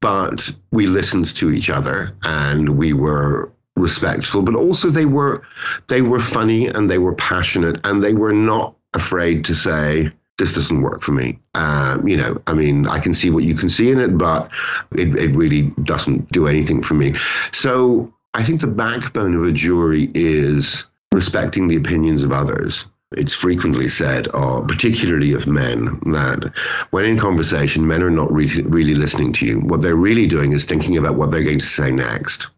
but 0.00 0.50
we 0.72 0.86
listened 0.86 1.34
to 1.36 1.50
each 1.50 1.70
other 1.70 2.12
and 2.24 2.76
we 2.76 2.92
were 2.92 3.50
respectful, 3.76 4.42
but 4.42 4.54
also 4.54 4.88
they 4.88 5.06
were 5.06 5.42
they 5.88 6.02
were 6.02 6.20
funny 6.20 6.66
and 6.66 6.90
they 6.90 6.98
were 6.98 7.14
passionate 7.14 7.80
and 7.84 8.02
they 8.02 8.12
were 8.12 8.32
not 8.32 8.74
afraid 8.92 9.44
to 9.44 9.54
say 9.54 10.10
this 10.38 10.52
doesn't 10.52 10.82
work 10.82 11.00
for 11.00 11.12
me. 11.12 11.38
Um, 11.54 12.06
you 12.06 12.16
know, 12.16 12.40
I 12.48 12.54
mean, 12.54 12.88
I 12.88 12.98
can 12.98 13.14
see 13.14 13.30
what 13.30 13.44
you 13.44 13.54
can 13.54 13.68
see 13.68 13.90
in 13.90 14.00
it, 14.00 14.18
but 14.18 14.50
it, 14.96 15.14
it 15.14 15.30
really 15.36 15.72
doesn't 15.84 16.30
do 16.32 16.48
anything 16.48 16.82
for 16.82 16.94
me. 16.94 17.14
So 17.52 18.12
I 18.34 18.42
think 18.42 18.60
the 18.60 18.66
backbone 18.66 19.36
of 19.36 19.44
a 19.44 19.52
jury 19.52 20.10
is 20.12 20.84
respecting 21.12 21.68
the 21.68 21.76
opinions 21.76 22.24
of 22.24 22.32
others 22.32 22.86
it's 23.16 23.34
frequently 23.34 23.88
said, 23.88 24.28
uh, 24.34 24.62
particularly 24.62 25.32
of 25.32 25.46
men, 25.46 25.98
that 26.06 26.52
when 26.90 27.04
in 27.04 27.18
conversation, 27.18 27.86
men 27.86 28.02
are 28.02 28.10
not 28.10 28.32
re- 28.32 28.62
really 28.64 28.94
listening 28.94 29.32
to 29.34 29.46
you. 29.46 29.60
What 29.60 29.82
they're 29.82 29.96
really 29.96 30.26
doing 30.26 30.52
is 30.52 30.64
thinking 30.64 30.96
about 30.96 31.16
what 31.16 31.30
they're 31.30 31.42
going 31.42 31.58
to 31.58 31.64
say 31.64 31.90
next. 31.90 32.48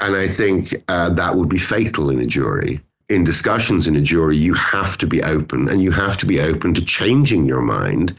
And 0.00 0.16
I 0.16 0.26
think 0.26 0.74
uh, 0.88 1.10
that 1.10 1.36
would 1.36 1.48
be 1.48 1.58
fatal 1.58 2.10
in 2.10 2.20
a 2.20 2.26
jury. 2.26 2.80
In 3.08 3.22
discussions 3.22 3.86
in 3.86 3.94
a 3.94 4.00
jury, 4.00 4.36
you 4.36 4.52
have 4.54 4.98
to 4.98 5.06
be 5.06 5.22
open 5.22 5.68
and 5.68 5.80
you 5.80 5.92
have 5.92 6.16
to 6.16 6.26
be 6.26 6.40
open 6.40 6.74
to 6.74 6.84
changing 6.84 7.46
your 7.46 7.62
mind 7.62 8.12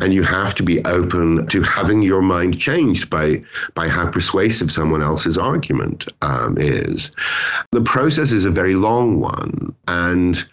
and 0.00 0.12
you 0.12 0.24
have 0.24 0.56
to 0.56 0.64
be 0.64 0.84
open 0.84 1.46
to 1.46 1.62
having 1.62 2.02
your 2.02 2.20
mind 2.20 2.58
changed 2.58 3.08
by, 3.10 3.40
by 3.74 3.86
how 3.86 4.10
persuasive 4.10 4.72
someone 4.72 5.02
else's 5.02 5.38
argument 5.38 6.08
um, 6.22 6.58
is. 6.58 7.12
The 7.70 7.82
process 7.82 8.32
is 8.32 8.44
a 8.44 8.50
very 8.50 8.74
long 8.74 9.20
one. 9.20 9.72
And 9.86 10.44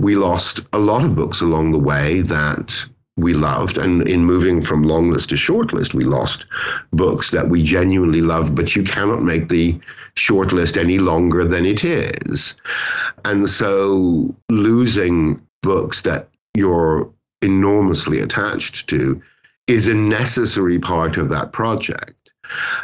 we 0.00 0.16
lost 0.16 0.60
a 0.72 0.78
lot 0.78 1.04
of 1.04 1.14
books 1.14 1.40
along 1.40 1.72
the 1.72 1.78
way 1.78 2.22
that 2.22 2.88
we 3.16 3.34
loved. 3.34 3.76
And 3.76 4.08
in 4.08 4.24
moving 4.24 4.62
from 4.62 4.82
long 4.82 5.10
list 5.10 5.28
to 5.28 5.36
short 5.36 5.72
list, 5.72 5.94
we 5.94 6.04
lost 6.04 6.46
books 6.92 7.30
that 7.32 7.50
we 7.50 7.62
genuinely 7.62 8.22
loved, 8.22 8.56
but 8.56 8.74
you 8.74 8.82
cannot 8.82 9.22
make 9.22 9.48
the 9.48 9.78
short 10.14 10.52
list 10.52 10.78
any 10.78 10.98
longer 10.98 11.44
than 11.44 11.66
it 11.66 11.84
is. 11.84 12.56
And 13.24 13.48
so 13.48 14.34
losing 14.48 15.40
books 15.62 16.00
that 16.02 16.28
you're 16.54 17.08
enormously 17.42 18.20
attached 18.20 18.88
to 18.88 19.20
is 19.66 19.86
a 19.86 19.94
necessary 19.94 20.78
part 20.78 21.16
of 21.16 21.28
that 21.28 21.52
project. 21.52 22.14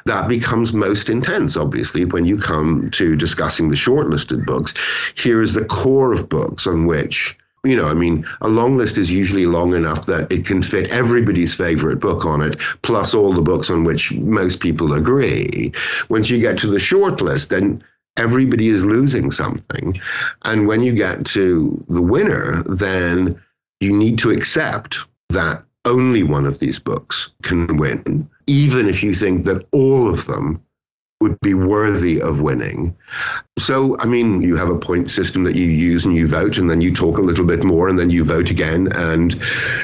That 0.04 0.28
becomes 0.28 0.72
most 0.72 1.08
intense, 1.08 1.56
obviously, 1.56 2.04
when 2.04 2.24
you 2.24 2.38
come 2.38 2.90
to 2.92 3.16
discussing 3.16 3.68
the 3.68 3.76
shortlisted 3.76 4.44
books. 4.46 4.74
Here 5.16 5.42
is 5.42 5.54
the 5.54 5.64
core 5.64 6.12
of 6.12 6.28
books 6.28 6.66
on 6.66 6.86
which 6.86 7.36
you 7.66 7.74
know, 7.74 7.86
I 7.86 7.94
mean, 7.94 8.24
a 8.42 8.48
long 8.48 8.76
list 8.76 8.96
is 8.96 9.10
usually 9.10 9.46
long 9.46 9.74
enough 9.74 10.06
that 10.06 10.30
it 10.30 10.46
can 10.46 10.62
fit 10.62 10.88
everybody's 10.90 11.54
favorite 11.54 11.98
book 11.98 12.24
on 12.24 12.40
it, 12.40 12.60
plus 12.82 13.12
all 13.12 13.32
the 13.32 13.42
books 13.42 13.70
on 13.70 13.82
which 13.82 14.12
most 14.12 14.60
people 14.60 14.92
agree. 14.92 15.72
Once 16.08 16.30
you 16.30 16.38
get 16.38 16.56
to 16.58 16.68
the 16.68 16.78
short 16.78 17.20
list, 17.20 17.50
then 17.50 17.82
everybody 18.16 18.68
is 18.68 18.84
losing 18.84 19.30
something. 19.30 20.00
And 20.44 20.68
when 20.68 20.82
you 20.82 20.92
get 20.92 21.26
to 21.26 21.84
the 21.88 22.02
winner, 22.02 22.62
then 22.64 23.40
you 23.80 23.92
need 23.92 24.18
to 24.20 24.30
accept 24.30 25.06
that 25.30 25.62
only 25.84 26.22
one 26.22 26.46
of 26.46 26.58
these 26.60 26.78
books 26.78 27.30
can 27.42 27.76
win 27.76 28.28
even 28.46 28.88
if 28.88 29.02
you 29.02 29.14
think 29.14 29.44
that 29.44 29.66
all 29.72 30.08
of 30.08 30.26
them 30.26 30.62
would 31.20 31.38
be 31.40 31.54
worthy 31.54 32.20
of 32.20 32.40
winning. 32.40 32.96
So, 33.58 33.96
I 34.00 34.04
mean, 34.04 34.42
you 34.42 34.54
have 34.56 34.68
a 34.68 34.78
point 34.78 35.08
system 35.10 35.44
that 35.44 35.56
you 35.56 35.64
use 35.64 36.04
and 36.04 36.14
you 36.14 36.28
vote, 36.28 36.58
and 36.58 36.68
then 36.68 36.82
you 36.82 36.92
talk 36.92 37.16
a 37.16 37.22
little 37.22 37.46
bit 37.46 37.64
more, 37.64 37.88
and 37.88 37.98
then 37.98 38.10
you 38.10 38.22
vote 38.22 38.50
again. 38.50 38.88
And 38.94 39.34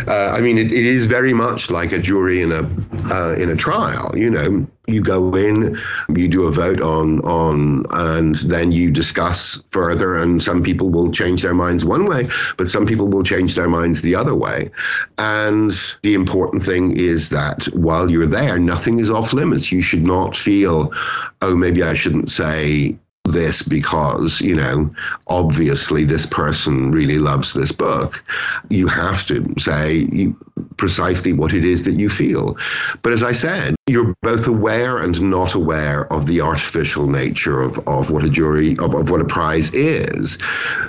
uh, 0.06 0.34
I 0.36 0.42
mean, 0.42 0.58
it, 0.58 0.70
it 0.70 0.84
is 0.84 1.06
very 1.06 1.32
much 1.32 1.70
like 1.70 1.90
a 1.90 1.98
jury 1.98 2.42
in 2.42 2.52
a 2.52 2.68
uh, 3.10 3.34
in 3.36 3.48
a 3.48 3.56
trial. 3.56 4.12
You 4.14 4.28
know, 4.28 4.66
you 4.88 5.00
go 5.00 5.34
in, 5.34 5.80
you 6.14 6.28
do 6.28 6.44
a 6.44 6.52
vote 6.52 6.82
on 6.82 7.20
on, 7.22 7.86
and 7.92 8.34
then 8.34 8.72
you 8.72 8.90
discuss 8.90 9.62
further. 9.70 10.16
And 10.16 10.42
some 10.42 10.62
people 10.62 10.90
will 10.90 11.10
change 11.10 11.42
their 11.42 11.54
minds 11.54 11.82
one 11.82 12.04
way, 12.04 12.26
but 12.58 12.68
some 12.68 12.84
people 12.84 13.08
will 13.08 13.22
change 13.22 13.54
their 13.54 13.70
minds 13.70 14.02
the 14.02 14.14
other 14.14 14.34
way. 14.34 14.68
And 15.16 15.72
the 16.02 16.12
important 16.12 16.62
thing 16.62 16.94
is 16.98 17.30
that 17.30 17.64
while 17.72 18.10
you're 18.10 18.26
there, 18.26 18.58
nothing 18.58 18.98
is 18.98 19.08
off 19.08 19.32
limits. 19.32 19.72
You 19.72 19.80
should 19.80 20.04
not 20.04 20.36
feel, 20.36 20.92
oh, 21.40 21.56
maybe 21.56 21.82
I 21.82 21.94
shouldn't 21.94 22.28
say 22.28 22.98
this 23.24 23.62
because, 23.62 24.40
you 24.40 24.54
know, 24.54 24.92
obviously 25.28 26.04
this 26.04 26.26
person 26.26 26.90
really 26.90 27.18
loves 27.18 27.52
this 27.52 27.72
book. 27.72 28.22
You 28.68 28.88
have 28.88 29.26
to 29.28 29.54
say 29.58 30.32
precisely 30.76 31.32
what 31.32 31.52
it 31.52 31.64
is 31.64 31.84
that 31.84 31.92
you 31.92 32.08
feel. 32.08 32.56
But 33.02 33.12
as 33.12 33.22
I 33.22 33.32
said, 33.32 33.74
you're 33.86 34.14
both 34.22 34.46
aware 34.46 34.98
and 34.98 35.20
not 35.22 35.54
aware 35.54 36.12
of 36.12 36.26
the 36.26 36.40
artificial 36.40 37.06
nature 37.06 37.60
of, 37.60 37.78
of 37.86 38.10
what 38.10 38.24
a 38.24 38.28
jury, 38.28 38.76
of, 38.78 38.94
of 38.94 39.10
what 39.10 39.20
a 39.20 39.24
prize 39.24 39.72
is. 39.72 40.38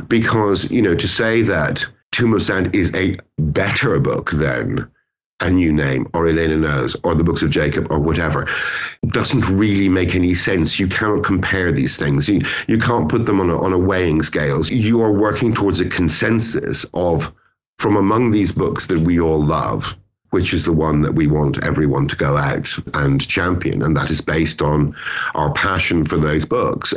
Because, 0.08 0.72
you 0.72 0.82
know, 0.82 0.96
to 0.96 1.08
say 1.08 1.42
that 1.44 1.86
Tomb 2.12 2.34
of 2.34 2.42
Sand 2.42 2.76
is 2.76 2.94
a 2.96 3.18
better 3.38 4.00
book 4.00 4.32
than 4.32 4.90
a 5.44 5.52
new 5.52 5.72
name 5.72 6.10
or 6.14 6.28
Elena 6.28 6.56
knows 6.56 6.96
or 7.04 7.14
the 7.14 7.24
books 7.24 7.44
of 7.44 7.52
Jacob 7.52 7.92
or 7.92 8.00
whatever 8.00 8.48
doesn't 9.08 9.48
really 9.50 9.90
make 9.90 10.16
any 10.16 10.34
sense. 10.34 10.80
You 10.80 10.88
cannot 10.88 11.24
compare 11.24 11.72
these 11.72 11.98
things. 11.98 12.30
You, 12.30 12.42
you 12.68 12.78
can't 12.78 13.10
put 13.10 13.26
them 13.26 13.40
on 13.40 13.50
a, 13.50 13.62
on 13.62 13.74
a 13.74 13.78
weighing 13.78 14.24
scales. 14.24 14.72
You 14.72 15.02
are 15.02 15.12
working 15.12 15.54
towards 15.54 15.80
a 15.82 15.90
consensus 15.90 16.86
of 16.94 17.32
from 17.78 17.98
among 17.98 18.32
these 18.32 18.52
books 18.52 18.88
that 18.88 19.00
we 19.00 19.20
all 19.20 19.44
love, 19.44 19.98
which 20.30 20.54
is 20.54 20.64
the 20.64 20.72
one 20.72 21.00
that 21.02 21.16
we 21.16 21.28
want 21.28 21.64
everyone 21.66 22.08
to 22.08 22.16
go 22.16 22.38
out 22.38 22.74
and 22.94 23.28
champion, 23.28 23.84
and 23.84 23.98
that 23.98 24.10
is 24.10 24.22
based 24.22 24.62
on 24.62 24.96
our 25.36 25.52
passion 25.54 26.06
for 26.06 26.18
those 26.18 26.46
books. 26.46 26.94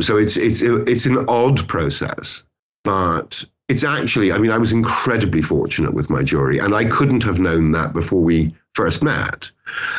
So 0.00 0.18
it's 0.18 0.36
it's 0.36 0.60
it's 0.62 1.06
an 1.06 1.24
odd 1.28 1.66
process, 1.66 2.42
but 2.84 3.44
it's 3.68 3.84
actually, 3.84 4.32
I 4.32 4.38
mean, 4.38 4.50
I 4.50 4.58
was 4.58 4.72
incredibly 4.72 5.42
fortunate 5.42 5.92
with 5.92 6.08
my 6.08 6.22
jury, 6.22 6.58
and 6.58 6.74
I 6.74 6.84
couldn't 6.84 7.22
have 7.24 7.38
known 7.38 7.72
that 7.72 7.92
before 7.92 8.22
we 8.22 8.54
first 8.78 9.02
met. 9.02 9.50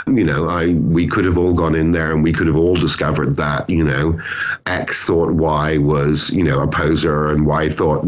You 0.07 0.23
know, 0.23 0.47
I 0.47 0.67
we 0.97 1.05
could 1.05 1.25
have 1.25 1.37
all 1.37 1.53
gone 1.53 1.75
in 1.75 1.91
there 1.91 2.11
and 2.13 2.23
we 2.23 2.31
could 2.31 2.47
have 2.47 2.55
all 2.55 2.75
discovered 2.75 3.35
that, 3.35 3.69
you 3.69 3.83
know, 3.83 4.17
X 4.67 5.05
thought 5.05 5.31
Y 5.33 5.77
was, 5.77 6.29
you 6.31 6.45
know, 6.45 6.61
a 6.61 6.67
poser 6.67 7.27
and 7.27 7.45
Y 7.45 7.67
thought 7.67 8.05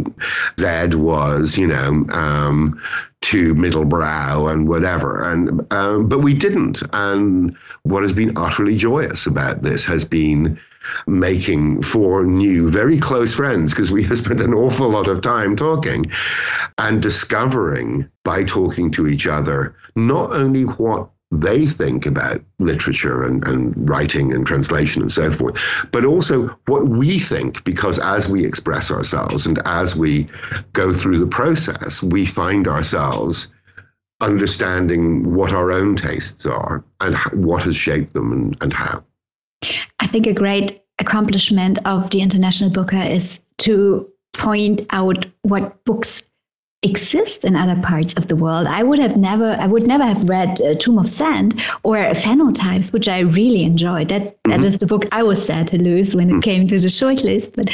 Z 0.58 0.96
was, 0.96 1.58
you 1.58 1.68
know, 1.68 2.06
um, 2.14 2.82
too 3.20 3.54
middle 3.54 3.84
brow 3.84 4.48
and 4.48 4.70
whatever. 4.70 5.22
And 5.30 5.62
um, 5.74 6.08
but 6.08 6.20
we 6.20 6.34
didn't. 6.34 6.82
And 6.94 7.56
what 7.84 8.04
has 8.04 8.14
been 8.14 8.38
utterly 8.38 8.78
joyous 8.78 9.26
about 9.26 9.62
this 9.62 9.86
has 9.86 10.06
been 10.06 10.58
making 11.06 11.82
four 11.84 12.26
new, 12.26 12.70
very 12.70 12.98
close 12.98 13.36
friends 13.36 13.72
because 13.72 13.92
we 13.92 14.04
have 14.04 14.18
spent 14.26 14.42
an 14.42 14.54
awful 14.54 14.90
lot 14.90 15.08
of 15.08 15.22
time 15.22 15.56
talking 15.56 16.06
and 16.78 17.02
discovering 17.02 18.10
by 18.24 18.44
talking 18.44 18.92
to 18.92 19.08
each 19.08 19.28
other 19.28 19.76
not 19.96 20.32
only 20.32 20.64
what 20.64 21.10
they 21.32 21.66
think 21.66 22.06
about 22.06 22.42
literature 22.60 23.24
and, 23.24 23.48
and 23.48 23.90
writing 23.90 24.34
and 24.34 24.46
translation 24.46 25.02
and 25.02 25.12
so 25.12 25.32
forth, 25.32 25.58
but 25.92 26.04
also 26.04 26.48
what 26.68 26.90
we 26.90 27.20
think, 27.20 27.64
because 27.64 28.00
as 28.00 28.28
we 28.28 28.46
express 28.46 28.92
ourselves 28.92 29.46
and 29.46 29.62
as 29.66 29.96
we 29.96 30.28
go 30.74 30.92
through 30.92 31.18
the 31.18 31.28
process, 31.28 32.04
we 32.04 32.26
find 32.26 32.68
ourselves 32.68 33.48
understanding 34.20 35.34
what 35.34 35.54
our 35.54 35.72
own 35.72 35.96
tastes 35.96 36.46
are 36.46 36.84
and 37.00 37.16
what 37.34 37.64
has 37.64 37.76
shaped 37.76 38.14
them 38.14 38.32
and, 38.32 38.58
and 38.62 38.74
how. 38.74 39.04
I 40.00 40.08
think 40.08 40.28
a 40.28 40.34
great 40.34 40.84
accomplishment 41.00 41.80
of 41.86 42.10
the 42.12 42.22
International 42.22 42.70
Booker 42.70 43.02
is 43.02 43.42
to 43.60 44.08
point 44.34 44.82
out 44.92 45.26
what 45.44 45.84
books 45.86 46.24
exist 46.84 47.46
in 47.46 47.56
other 47.56 47.80
parts 47.82 48.13
of 48.15 48.28
the 48.28 48.36
world. 48.36 48.65
I 48.67 48.84
would 48.84 49.00
have 49.00 49.15
never, 49.15 49.56
I 49.60 49.67
would 49.67 49.86
never 49.86 50.04
have 50.04 50.28
read 50.28 50.60
uh, 50.62 50.76
Tomb 50.76 50.98
of 50.98 51.08
Sand 51.08 51.62
or 51.84 51.98
Phenotypes, 51.98 52.91
which 52.91 53.08
I 53.08 53.20
really 53.20 53.63
enjoyed. 53.63 54.10
That, 54.10 54.22
mm-hmm. 54.22 54.50
that 54.52 54.63
is 54.63 54.80
the 54.80 54.88
book 54.88 55.06
I 55.12 55.22
was 55.24 55.46
sad 55.46 55.67
to 55.70 55.82
lose 55.82 56.15
when 56.15 56.30
it 56.30 56.34
mm-hmm. 56.34 56.39
came 56.39 56.67
to 56.67 56.80
the 56.80 56.88
shortlist. 56.88 57.56
But 57.56 57.70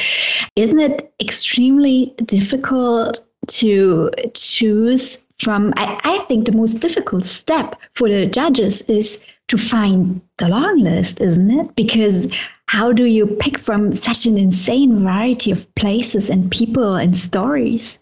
isn't 0.56 0.80
it 0.80 1.14
extremely 1.22 2.14
difficult 2.26 3.26
to 3.48 4.12
choose 4.34 5.26
from? 5.40 5.74
I, 5.78 6.00
I 6.04 6.18
think 6.26 6.46
the 6.46 6.58
most 6.58 6.76
difficult 6.76 7.26
step 7.26 7.76
for 7.94 8.10
the 8.10 8.26
judges 8.26 8.82
is 8.90 9.24
to 9.48 9.58
find 9.58 10.20
the 10.38 10.50
long 10.50 10.80
list, 10.80 11.22
isn't 11.22 11.52
it? 11.52 11.76
Because 11.78 12.28
how 12.66 12.92
do 12.92 13.06
you 13.06 13.26
pick 13.26 13.58
from 13.58 13.96
such 13.96 14.26
an 14.26 14.38
insane 14.38 15.00
variety 15.00 15.52
of 15.52 15.74
places 15.76 16.30
and 16.30 16.52
people 16.52 16.96
and 16.96 17.16
stories? 17.16 18.00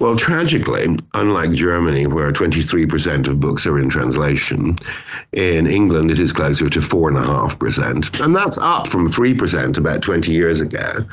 Well, 0.00 0.14
tragically, 0.14 0.96
unlike 1.14 1.50
Germany, 1.52 2.06
where 2.06 2.32
23% 2.32 3.26
of 3.26 3.40
books 3.40 3.66
are 3.66 3.80
in 3.80 3.88
translation, 3.88 4.76
in 5.32 5.66
England 5.66 6.12
it 6.12 6.20
is 6.20 6.32
closer 6.32 6.68
to 6.68 6.78
4.5%. 6.78 8.24
And 8.24 8.36
that's 8.36 8.58
up 8.58 8.86
from 8.86 9.08
3% 9.08 9.76
about 9.76 10.02
20 10.02 10.30
years 10.30 10.60
ago. 10.60 11.04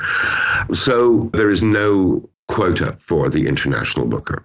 So 0.72 1.30
there 1.32 1.50
is 1.50 1.64
no 1.64 2.28
quota 2.46 2.96
for 3.00 3.28
the 3.28 3.48
international 3.48 4.06
booker. 4.06 4.44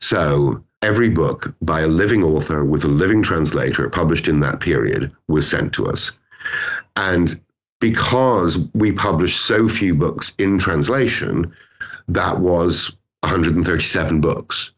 So 0.00 0.64
every 0.80 1.10
book 1.10 1.54
by 1.60 1.82
a 1.82 1.86
living 1.86 2.22
author 2.22 2.64
with 2.64 2.84
a 2.84 2.88
living 2.88 3.22
translator 3.22 3.90
published 3.90 4.26
in 4.26 4.40
that 4.40 4.60
period 4.60 5.12
was 5.28 5.48
sent 5.48 5.74
to 5.74 5.86
us. 5.86 6.12
And 6.96 7.38
because 7.78 8.58
we 8.72 8.90
published 8.92 9.44
so 9.44 9.68
few 9.68 9.94
books 9.94 10.32
in 10.38 10.58
translation, 10.58 11.52
that 12.08 12.40
was 12.40 12.96
137 13.22 14.20
books. 14.20 14.72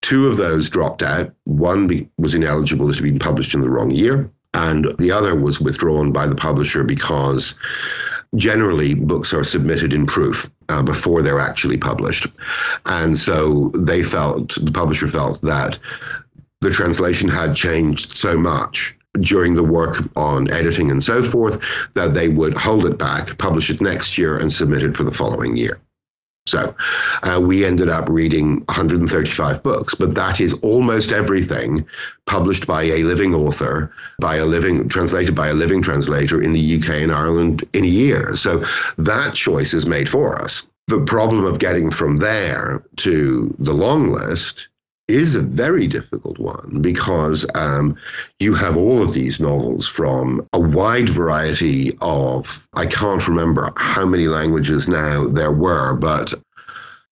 Two 0.00 0.28
of 0.28 0.36
those 0.36 0.70
dropped 0.70 1.02
out. 1.02 1.32
One 1.44 2.08
was 2.18 2.34
ineligible 2.34 2.92
to 2.92 3.02
be 3.02 3.18
published 3.18 3.54
in 3.54 3.60
the 3.60 3.70
wrong 3.70 3.90
year, 3.90 4.30
and 4.54 4.94
the 4.98 5.10
other 5.10 5.34
was 5.34 5.60
withdrawn 5.60 6.12
by 6.12 6.26
the 6.26 6.36
publisher 6.36 6.84
because 6.84 7.54
generally 8.36 8.94
books 8.94 9.32
are 9.32 9.44
submitted 9.44 9.92
in 9.92 10.06
proof 10.06 10.50
uh, 10.68 10.82
before 10.82 11.22
they're 11.22 11.40
actually 11.40 11.78
published. 11.78 12.26
And 12.86 13.18
so 13.18 13.72
they 13.74 14.02
felt, 14.02 14.56
the 14.62 14.72
publisher 14.72 15.08
felt 15.08 15.40
that 15.42 15.78
the 16.60 16.70
translation 16.70 17.28
had 17.28 17.54
changed 17.54 18.12
so 18.12 18.36
much 18.36 18.94
during 19.20 19.54
the 19.54 19.64
work 19.64 19.96
on 20.16 20.50
editing 20.50 20.90
and 20.90 21.02
so 21.02 21.22
forth 21.22 21.60
that 21.94 22.14
they 22.14 22.28
would 22.28 22.56
hold 22.56 22.84
it 22.84 22.98
back, 22.98 23.36
publish 23.38 23.70
it 23.70 23.80
next 23.80 24.18
year, 24.18 24.36
and 24.36 24.52
submit 24.52 24.82
it 24.82 24.96
for 24.96 25.04
the 25.04 25.12
following 25.12 25.56
year. 25.56 25.80
So 26.48 26.74
uh, 27.22 27.40
we 27.42 27.64
ended 27.64 27.88
up 27.88 28.08
reading 28.08 28.60
135 28.66 29.62
books, 29.62 29.94
but 29.94 30.14
that 30.14 30.40
is 30.40 30.54
almost 30.54 31.12
everything 31.12 31.86
published 32.26 32.66
by 32.66 32.82
a 32.84 33.02
living 33.02 33.34
author, 33.34 33.92
by 34.20 34.36
a 34.36 34.46
living 34.46 34.88
translated 34.88 35.34
by 35.34 35.48
a 35.48 35.54
living 35.54 35.82
translator 35.82 36.40
in 36.40 36.52
the 36.52 36.76
UK 36.76 37.02
and 37.02 37.12
Ireland 37.12 37.64
in 37.72 37.84
a 37.84 37.88
year. 37.88 38.36
So 38.36 38.64
that 38.96 39.34
choice 39.34 39.74
is 39.74 39.86
made 39.86 40.08
for 40.08 40.40
us. 40.40 40.66
The 40.88 41.04
problem 41.04 41.44
of 41.44 41.58
getting 41.58 41.90
from 41.90 42.16
there 42.16 42.82
to 42.96 43.54
the 43.58 43.74
long 43.74 44.10
list 44.10 44.68
is 45.08 45.34
a 45.34 45.40
very 45.40 45.86
difficult 45.86 46.38
one 46.38 46.80
because 46.82 47.46
um, 47.54 47.96
you 48.38 48.54
have 48.54 48.76
all 48.76 49.02
of 49.02 49.14
these 49.14 49.40
novels 49.40 49.88
from 49.88 50.46
a 50.52 50.60
wide 50.60 51.08
variety 51.08 51.96
of, 52.02 52.68
I 52.74 52.86
can't 52.86 53.26
remember 53.26 53.72
how 53.76 54.04
many 54.04 54.28
languages 54.28 54.86
now 54.86 55.26
there 55.26 55.52
were, 55.52 55.94
but 55.94 56.34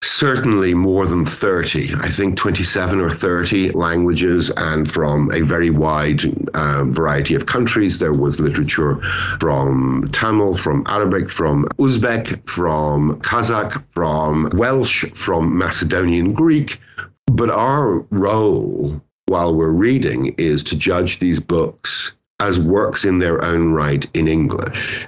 certainly 0.03 0.75
more 0.75 1.07
than 1.07 1.25
30, 1.25 1.95
I 2.01 2.11
think 2.11 2.37
27 2.37 3.01
or 3.01 3.11
30 3.11 3.71
languages, 3.71 4.51
and 4.59 4.91
from 4.91 5.31
a 5.33 5.41
very 5.41 5.71
wide 5.71 6.23
uh, 6.55 6.85
variety 6.85 7.35
of 7.35 7.47
countries. 7.47 7.99
There 7.99 8.13
was 8.13 8.39
literature 8.39 9.01
from 9.41 10.07
Tamil, 10.13 10.55
from 10.55 10.85
Arabic, 10.87 11.31
from 11.31 11.65
Uzbek, 11.79 12.47
from 12.49 13.19
Kazakh, 13.23 13.83
from 13.95 14.51
Welsh, 14.53 15.07
from 15.15 15.57
Macedonian 15.57 16.35
Greek, 16.35 16.79
but 17.27 17.51
our 17.51 18.01
role 18.11 19.01
while 19.27 19.55
we're 19.55 19.71
reading 19.71 20.35
is 20.39 20.63
to 20.65 20.77
judge 20.77 21.19
these 21.19 21.41
books 21.41 22.13
as 22.41 22.59
works 22.59 23.05
in 23.05 23.19
their 23.19 23.45
own 23.45 23.73
right 23.73 24.07
in 24.15 24.29
English. 24.29 25.07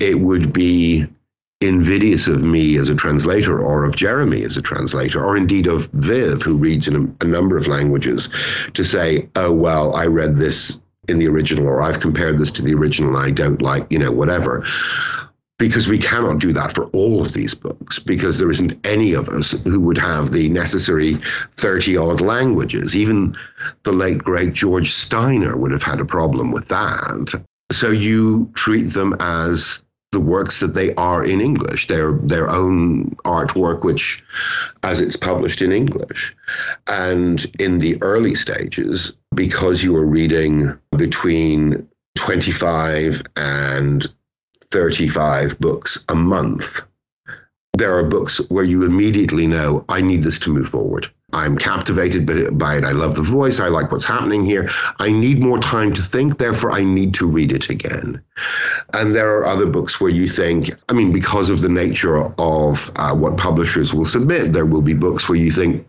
It 0.00 0.20
would 0.20 0.52
be 0.52 1.06
invidious 1.60 2.26
of 2.26 2.42
me 2.42 2.76
as 2.76 2.88
a 2.88 2.94
translator 2.94 3.58
or 3.58 3.84
of 3.84 3.96
Jeremy 3.96 4.42
as 4.44 4.56
a 4.56 4.62
translator, 4.62 5.24
or 5.24 5.36
indeed 5.36 5.66
of 5.66 5.86
Viv, 5.92 6.42
who 6.42 6.58
reads 6.58 6.86
in 6.88 6.96
a, 6.96 7.24
a 7.24 7.28
number 7.28 7.56
of 7.56 7.66
languages, 7.66 8.28
to 8.74 8.84
say, 8.84 9.28
oh, 9.36 9.52
well, 9.52 9.94
I 9.94 10.06
read 10.06 10.36
this 10.36 10.78
in 11.08 11.18
the 11.18 11.28
original, 11.28 11.66
or 11.66 11.80
I've 11.80 12.00
compared 12.00 12.38
this 12.38 12.50
to 12.52 12.62
the 12.62 12.74
original, 12.74 13.16
and 13.16 13.24
I 13.24 13.30
don't 13.30 13.62
like, 13.62 13.90
you 13.90 13.98
know, 13.98 14.10
whatever 14.10 14.66
because 15.58 15.88
we 15.88 15.98
cannot 15.98 16.38
do 16.38 16.52
that 16.52 16.74
for 16.74 16.84
all 16.86 17.22
of 17.22 17.32
these 17.32 17.54
books 17.54 17.98
because 17.98 18.38
there 18.38 18.50
isn't 18.50 18.78
any 18.86 19.14
of 19.14 19.28
us 19.30 19.52
who 19.62 19.80
would 19.80 19.98
have 19.98 20.32
the 20.32 20.48
necessary 20.50 21.18
30 21.56 21.96
odd 21.96 22.20
languages. 22.20 22.94
Even 22.94 23.36
the 23.84 23.92
late, 23.92 24.18
great 24.18 24.52
George 24.52 24.92
Steiner 24.92 25.56
would 25.56 25.72
have 25.72 25.82
had 25.82 26.00
a 26.00 26.04
problem 26.04 26.52
with 26.52 26.68
that. 26.68 27.42
So 27.72 27.90
you 27.90 28.50
treat 28.54 28.92
them 28.92 29.16
as 29.18 29.82
the 30.12 30.20
works 30.20 30.60
that 30.60 30.74
they 30.74 30.94
are 30.94 31.24
in 31.24 31.40
English, 31.40 31.88
their 31.88 32.12
their 32.12 32.48
own 32.48 33.10
artwork, 33.24 33.82
which 33.82 34.24
as 34.82 35.00
it's 35.00 35.16
published 35.16 35.60
in 35.62 35.72
English. 35.72 36.34
And 36.86 37.44
in 37.58 37.80
the 37.80 38.00
early 38.02 38.34
stages, 38.34 39.12
because 39.34 39.82
you 39.82 39.92
were 39.92 40.06
reading 40.06 40.78
between 40.96 41.86
25 42.16 43.22
and 43.36 44.06
35 44.70 45.58
books 45.58 46.04
a 46.08 46.14
month, 46.14 46.82
there 47.78 47.96
are 47.96 48.04
books 48.04 48.38
where 48.48 48.64
you 48.64 48.84
immediately 48.84 49.46
know, 49.46 49.84
I 49.88 50.00
need 50.00 50.22
this 50.22 50.38
to 50.40 50.50
move 50.50 50.68
forward. 50.68 51.10
I'm 51.32 51.58
captivated 51.58 52.24
by 52.56 52.76
it. 52.76 52.84
I 52.84 52.92
love 52.92 53.16
the 53.16 53.22
voice. 53.22 53.58
I 53.60 53.68
like 53.68 53.90
what's 53.90 54.04
happening 54.04 54.44
here. 54.44 54.70
I 55.00 55.10
need 55.10 55.40
more 55.40 55.58
time 55.58 55.92
to 55.94 56.02
think. 56.02 56.38
Therefore, 56.38 56.70
I 56.70 56.82
need 56.84 57.12
to 57.14 57.26
read 57.26 57.52
it 57.52 57.68
again. 57.68 58.22
And 58.94 59.14
there 59.14 59.36
are 59.36 59.44
other 59.44 59.66
books 59.66 60.00
where 60.00 60.10
you 60.10 60.28
think, 60.28 60.70
I 60.88 60.92
mean, 60.92 61.12
because 61.12 61.50
of 61.50 61.60
the 61.60 61.68
nature 61.68 62.16
of 62.38 62.90
uh, 62.96 63.14
what 63.14 63.36
publishers 63.36 63.92
will 63.92 64.04
submit, 64.04 64.52
there 64.52 64.66
will 64.66 64.82
be 64.82 64.94
books 64.94 65.28
where 65.28 65.36
you 65.36 65.50
think, 65.50 65.86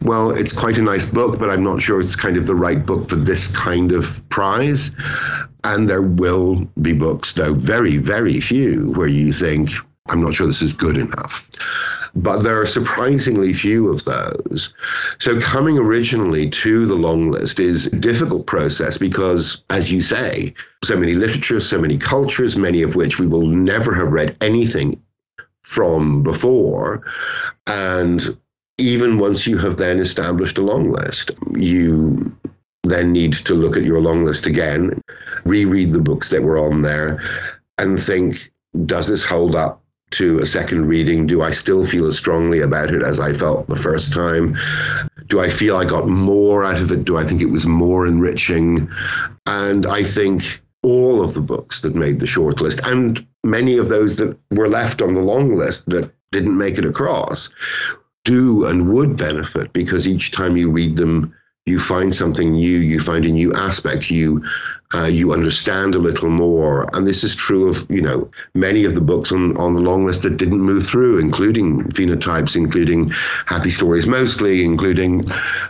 well, 0.00 0.30
it's 0.30 0.52
quite 0.52 0.78
a 0.78 0.82
nice 0.82 1.04
book, 1.04 1.38
but 1.38 1.50
I'm 1.50 1.62
not 1.62 1.80
sure 1.80 2.00
it's 2.00 2.16
kind 2.16 2.36
of 2.36 2.46
the 2.46 2.54
right 2.54 2.84
book 2.84 3.08
for 3.08 3.16
this 3.16 3.48
kind 3.48 3.92
of 3.92 4.26
prize. 4.30 4.90
And 5.64 5.88
there 5.88 6.02
will 6.02 6.66
be 6.80 6.94
books, 6.94 7.34
though 7.34 7.54
very, 7.54 7.98
very 7.98 8.40
few, 8.40 8.90
where 8.92 9.06
you 9.06 9.32
think, 9.32 9.70
I'm 10.08 10.20
not 10.20 10.34
sure 10.34 10.46
this 10.46 10.62
is 10.62 10.72
good 10.72 10.96
enough. 10.96 11.48
But 12.14 12.42
there 12.42 12.60
are 12.60 12.66
surprisingly 12.66 13.52
few 13.52 13.88
of 13.88 14.04
those. 14.04 14.74
So 15.18 15.40
coming 15.40 15.78
originally 15.78 16.50
to 16.50 16.84
the 16.86 16.94
long 16.94 17.30
list 17.30 17.58
is 17.58 17.86
a 17.86 17.98
difficult 17.98 18.46
process 18.46 18.98
because, 18.98 19.62
as 19.70 19.90
you 19.90 20.02
say, 20.02 20.52
so 20.84 20.96
many 20.96 21.14
literatures, 21.14 21.66
so 21.66 21.80
many 21.80 21.96
cultures, 21.96 22.56
many 22.56 22.82
of 22.82 22.96
which 22.96 23.18
we 23.18 23.26
will 23.26 23.46
never 23.46 23.94
have 23.94 24.12
read 24.12 24.36
anything 24.42 25.00
from 25.62 26.22
before. 26.22 27.02
And 27.66 28.36
even 28.76 29.18
once 29.18 29.46
you 29.46 29.56
have 29.58 29.78
then 29.78 29.98
established 29.98 30.58
a 30.58 30.62
long 30.62 30.90
list, 30.90 31.30
you 31.54 32.36
then 32.82 33.12
need 33.12 33.32
to 33.34 33.54
look 33.54 33.76
at 33.76 33.84
your 33.84 34.02
long 34.02 34.24
list 34.24 34.46
again, 34.46 35.00
reread 35.44 35.92
the 35.92 36.00
books 36.00 36.28
that 36.28 36.42
were 36.42 36.58
on 36.58 36.82
there, 36.82 37.22
and 37.78 37.98
think, 37.98 38.50
does 38.84 39.08
this 39.08 39.22
hold 39.22 39.54
up 39.54 39.81
to 40.12 40.38
a 40.38 40.46
second 40.46 40.86
reading? 40.86 41.26
Do 41.26 41.42
I 41.42 41.50
still 41.50 41.84
feel 41.86 42.06
as 42.06 42.18
strongly 42.18 42.60
about 42.60 42.92
it 42.92 43.02
as 43.02 43.18
I 43.20 43.32
felt 43.32 43.68
the 43.68 43.76
first 43.76 44.12
time? 44.12 44.56
Do 45.26 45.40
I 45.40 45.48
feel 45.48 45.76
I 45.76 45.84
got 45.84 46.08
more 46.08 46.64
out 46.64 46.80
of 46.80 46.92
it? 46.92 47.04
Do 47.04 47.16
I 47.16 47.24
think 47.24 47.40
it 47.40 47.50
was 47.50 47.66
more 47.66 48.06
enriching? 48.06 48.88
And 49.46 49.86
I 49.86 50.02
think 50.02 50.60
all 50.82 51.22
of 51.22 51.34
the 51.34 51.40
books 51.40 51.80
that 51.80 51.94
made 51.94 52.20
the 52.20 52.26
shortlist 52.26 52.80
and 52.84 53.24
many 53.44 53.76
of 53.76 53.88
those 53.88 54.16
that 54.16 54.36
were 54.50 54.68
left 54.68 55.00
on 55.00 55.14
the 55.14 55.20
long 55.20 55.56
list 55.56 55.86
that 55.86 56.10
didn't 56.32 56.58
make 56.58 56.78
it 56.78 56.84
across 56.84 57.50
do 58.24 58.64
and 58.66 58.92
would 58.92 59.16
benefit 59.16 59.72
because 59.72 60.06
each 60.06 60.30
time 60.30 60.56
you 60.56 60.70
read 60.70 60.96
them, 60.96 61.34
you 61.66 61.78
find 61.78 62.14
something 62.14 62.52
new, 62.52 62.78
you 62.78 62.98
find 62.98 63.24
a 63.24 63.30
new 63.30 63.52
aspect, 63.54 64.10
you 64.10 64.44
uh, 64.94 65.06
you 65.06 65.32
understand 65.32 65.94
a 65.94 65.98
little 65.98 66.28
more. 66.28 66.86
And 66.94 67.06
this 67.06 67.24
is 67.24 67.34
true 67.34 67.68
of, 67.68 67.86
you 67.90 68.02
know, 68.02 68.30
many 68.54 68.84
of 68.84 68.94
the 68.94 69.00
books 69.00 69.32
on, 69.32 69.56
on 69.56 69.74
the 69.74 69.80
long 69.80 70.04
list 70.04 70.22
that 70.22 70.36
didn't 70.36 70.60
move 70.60 70.86
through, 70.86 71.18
including 71.18 71.84
Phenotypes, 71.84 72.56
including 72.56 73.08
Happy 73.46 73.70
Stories 73.70 74.06
Mostly, 74.06 74.64
including 74.64 75.24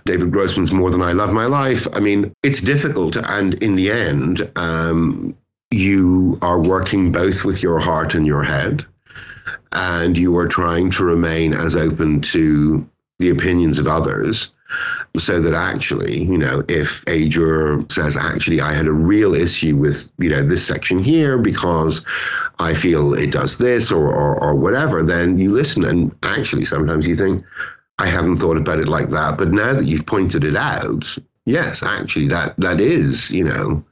David 0.07 0.33
Grossman's 0.33 0.73
More 0.73 0.91
Than 0.91 1.03
I 1.03 1.13
Love 1.13 1.33
My 1.33 1.47
Life. 1.47 1.87
I 1.93 2.01
mean, 2.01 2.35
it's 2.43 2.61
difficult. 2.61 3.17
And 3.17 3.55
in 3.63 3.77
the 3.77 3.93
end, 3.93 4.51
um, 4.57 5.37
you 5.71 6.37
are 6.43 6.61
working 6.61 7.13
both 7.13 7.45
with 7.45 7.63
your 7.63 7.79
heart 7.79 8.17
and 8.17 8.27
your 8.27 8.43
head. 8.43 8.85
And 9.71 10.19
you 10.19 10.37
are 10.37 10.49
trying 10.49 10.91
to 10.93 11.05
remain 11.05 11.55
as 11.55 11.77
open 11.77 12.23
to 12.23 12.85
the 13.21 13.31
opinions 13.31 13.79
of 13.79 13.87
others 13.87 14.51
so 15.17 15.41
that 15.41 15.55
actually, 15.55 16.23
you 16.23 16.39
know, 16.39 16.63
if 16.69 17.05
a 17.07 17.29
juror 17.29 17.85
says, 17.91 18.17
actually, 18.17 18.61
I 18.61 18.73
had 18.73 18.87
a 18.87 18.93
real 18.93 19.35
issue 19.35 19.77
with, 19.77 20.11
you 20.19 20.31
know, 20.31 20.43
this 20.43 20.67
section 20.67 21.03
here 21.03 21.39
because 21.39 22.05
I 22.59 22.75
feel 22.75 23.15
it 23.15 23.31
does 23.31 23.59
this 23.59 23.93
or, 23.93 24.13
or, 24.13 24.43
or 24.43 24.55
whatever, 24.55 25.03
then 25.03 25.39
you 25.39 25.53
listen. 25.53 25.85
And 25.85 26.15
actually, 26.23 26.65
sometimes 26.65 27.07
you 27.07 27.17
think, 27.17 27.45
I 27.99 28.07
haven't 28.07 28.39
thought 28.39 28.57
about 28.57 28.81
it 28.81 28.89
like 28.89 29.11
that. 29.11 29.37
But 29.37 29.53
now 29.53 29.75
that 29.75 29.85
you've 29.85 30.07
pointed 30.07 30.45
it 30.45 30.57
out, 30.57 31.17
yes, 31.45 31.83
actually, 31.83 32.29
that 32.29 32.55
that 32.59 32.81
is, 32.81 33.31
you 33.31 33.45
know, 33.45 33.85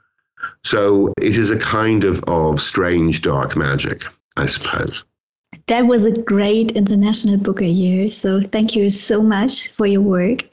so 0.64 1.12
it 1.20 1.36
is 1.36 1.50
a 1.50 1.58
kind 1.58 2.04
of, 2.04 2.22
of 2.26 2.60
strange 2.60 3.22
dark 3.22 3.56
magic, 3.56 4.04
I 4.36 4.46
suppose. 4.46 5.04
That 5.66 5.86
was 5.86 6.06
a 6.06 6.22
great 6.22 6.72
international 6.72 7.36
Booker 7.36 7.64
year. 7.64 8.10
So 8.10 8.40
thank 8.40 8.76
you 8.76 8.88
so 8.88 9.22
much 9.22 9.68
for 9.68 9.86
your 9.86 10.00
work. 10.00 10.44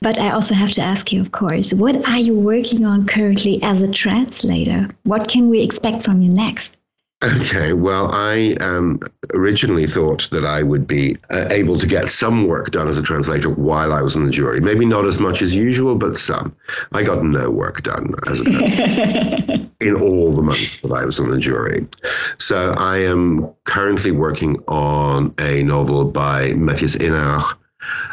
But 0.00 0.18
I 0.18 0.30
also 0.30 0.54
have 0.54 0.72
to 0.72 0.80
ask 0.80 1.12
you, 1.12 1.20
of 1.20 1.32
course, 1.32 1.74
what 1.74 1.96
are 2.08 2.18
you 2.18 2.34
working 2.34 2.84
on 2.84 3.06
currently 3.06 3.60
as 3.62 3.82
a 3.82 3.90
translator? 3.90 4.88
What 5.04 5.28
can 5.28 5.48
we 5.50 5.60
expect 5.60 6.04
from 6.04 6.22
you 6.22 6.30
next? 6.30 6.77
Okay, 7.20 7.72
well, 7.72 8.10
I 8.12 8.56
um, 8.60 9.00
originally 9.34 9.88
thought 9.88 10.28
that 10.30 10.44
I 10.44 10.62
would 10.62 10.86
be 10.86 11.16
uh, 11.30 11.48
able 11.50 11.76
to 11.76 11.86
get 11.86 12.06
some 12.06 12.46
work 12.46 12.70
done 12.70 12.86
as 12.86 12.96
a 12.96 13.02
translator 13.02 13.50
while 13.50 13.92
I 13.92 14.02
was 14.02 14.14
on 14.14 14.24
the 14.24 14.30
jury. 14.30 14.60
Maybe 14.60 14.84
not 14.84 15.04
as 15.04 15.18
much 15.18 15.42
as 15.42 15.52
usual, 15.52 15.96
but 15.96 16.16
some. 16.16 16.54
I 16.92 17.02
got 17.02 17.24
no 17.24 17.50
work 17.50 17.82
done 17.82 18.14
as 18.28 18.40
a 18.40 18.44
in 19.80 19.96
all 20.00 20.32
the 20.32 20.42
months 20.42 20.78
that 20.78 20.92
I 20.92 21.04
was 21.04 21.18
on 21.18 21.30
the 21.30 21.38
jury. 21.38 21.88
So 22.38 22.72
I 22.76 22.98
am 22.98 23.52
currently 23.64 24.12
working 24.12 24.56
on 24.68 25.34
a 25.40 25.64
novel 25.64 26.04
by 26.04 26.52
Mathias 26.52 26.94
Énard 26.96 27.42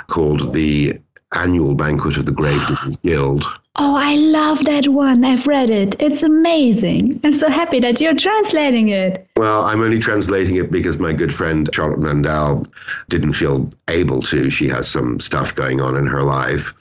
called 0.07 0.51
The 0.51 0.99
Annual 1.35 1.75
Banquet 1.75 2.17
of 2.17 2.25
the 2.25 2.31
Gravediggers 2.31 2.97
Guild. 3.03 3.45
Oh, 3.77 3.95
I 3.97 4.15
love 4.15 4.63
that 4.65 4.88
one. 4.88 5.25
I've 5.25 5.45
read 5.47 5.69
it. 5.69 6.01
It's 6.01 6.23
amazing. 6.23 7.19
I'm 7.25 7.33
so 7.33 7.49
happy 7.49 7.81
that 7.81 7.99
you're 7.99 8.15
translating 8.15 8.88
it. 8.88 9.27
Well, 9.38 9.65
I'm 9.65 9.81
only 9.81 9.99
translating 9.99 10.55
it 10.55 10.71
because 10.71 10.97
my 10.97 11.11
good 11.11 11.33
friend 11.33 11.69
Charlotte 11.73 11.99
Mandell 11.99 12.65
didn't 13.09 13.33
feel 13.33 13.69
able 13.89 14.21
to. 14.21 14.49
She 14.49 14.69
has 14.69 14.88
some 14.88 15.19
stuff 15.19 15.53
going 15.53 15.81
on 15.81 15.97
in 15.97 16.07
her 16.07 16.23
life. 16.23 16.73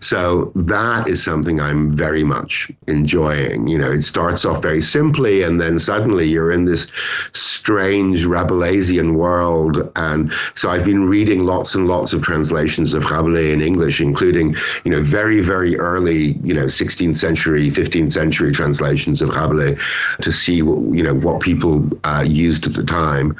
So 0.00 0.50
that 0.54 1.08
is 1.08 1.22
something 1.22 1.60
I'm 1.60 1.94
very 1.94 2.24
much 2.24 2.72
enjoying. 2.88 3.68
You 3.68 3.76
know, 3.76 3.92
it 3.92 4.00
starts 4.00 4.46
off 4.46 4.62
very 4.62 4.80
simply 4.80 5.42
and 5.42 5.60
then 5.60 5.78
suddenly 5.78 6.26
you're 6.26 6.50
in 6.50 6.64
this 6.64 6.86
strange 7.34 8.24
Rabelaisian 8.24 9.12
world. 9.12 9.92
And 9.96 10.32
so 10.54 10.70
I've 10.70 10.86
been 10.86 11.06
reading 11.06 11.44
lots 11.44 11.74
and 11.74 11.86
lots 11.86 12.14
of 12.14 12.22
translations 12.22 12.94
of 12.94 13.10
Rabelais 13.10 13.52
in 13.52 13.60
English, 13.60 14.00
including, 14.00 14.56
you 14.84 14.90
know, 14.90 15.02
very, 15.02 15.40
very 15.40 15.76
early, 15.76 16.29
you 16.42 16.54
know, 16.54 16.66
16th 16.66 17.16
century, 17.16 17.68
15th 17.68 18.12
century 18.12 18.52
translations 18.52 19.22
of 19.22 19.30
Rabelais 19.30 19.76
to 20.22 20.32
see 20.32 20.62
what, 20.62 20.96
you 20.96 21.02
know, 21.02 21.14
what 21.14 21.40
people 21.40 21.88
uh, 22.04 22.24
used 22.26 22.66
at 22.66 22.74
the 22.74 22.84
time. 22.84 23.36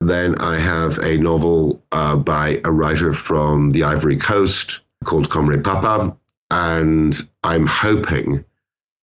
Then 0.00 0.34
I 0.40 0.56
have 0.58 0.98
a 0.98 1.18
novel 1.18 1.82
uh, 1.92 2.16
by 2.16 2.60
a 2.64 2.72
writer 2.72 3.12
from 3.12 3.72
the 3.72 3.84
Ivory 3.84 4.16
Coast 4.16 4.80
called 5.04 5.30
Comrade 5.30 5.64
Papa. 5.64 6.16
And 6.50 7.20
I'm 7.42 7.66
hoping 7.66 8.44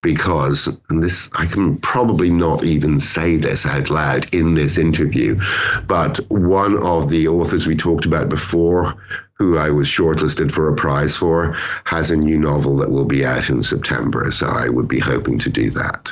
because, 0.01 0.67
and 0.89 1.03
this, 1.03 1.29
I 1.35 1.45
can 1.45 1.77
probably 1.77 2.29
not 2.29 2.63
even 2.63 2.99
say 2.99 3.37
this 3.37 3.65
out 3.65 3.89
loud 3.89 4.33
in 4.33 4.55
this 4.55 4.77
interview, 4.77 5.39
but 5.85 6.17
one 6.29 6.81
of 6.83 7.09
the 7.09 7.27
authors 7.27 7.67
we 7.67 7.75
talked 7.75 8.05
about 8.05 8.27
before, 8.27 8.95
who 9.41 9.57
I 9.57 9.69
was 9.69 9.87
shortlisted 9.87 10.51
for 10.51 10.69
a 10.69 10.75
prize 10.75 11.17
for, 11.17 11.53
has 11.85 12.11
a 12.11 12.15
new 12.15 12.37
novel 12.37 12.77
that 12.77 12.91
will 12.91 13.05
be 13.05 13.25
out 13.25 13.49
in 13.49 13.63
September. 13.63 14.31
So 14.31 14.45
I 14.45 14.69
would 14.69 14.87
be 14.87 14.99
hoping 14.99 15.39
to 15.39 15.49
do 15.49 15.71
that. 15.71 16.11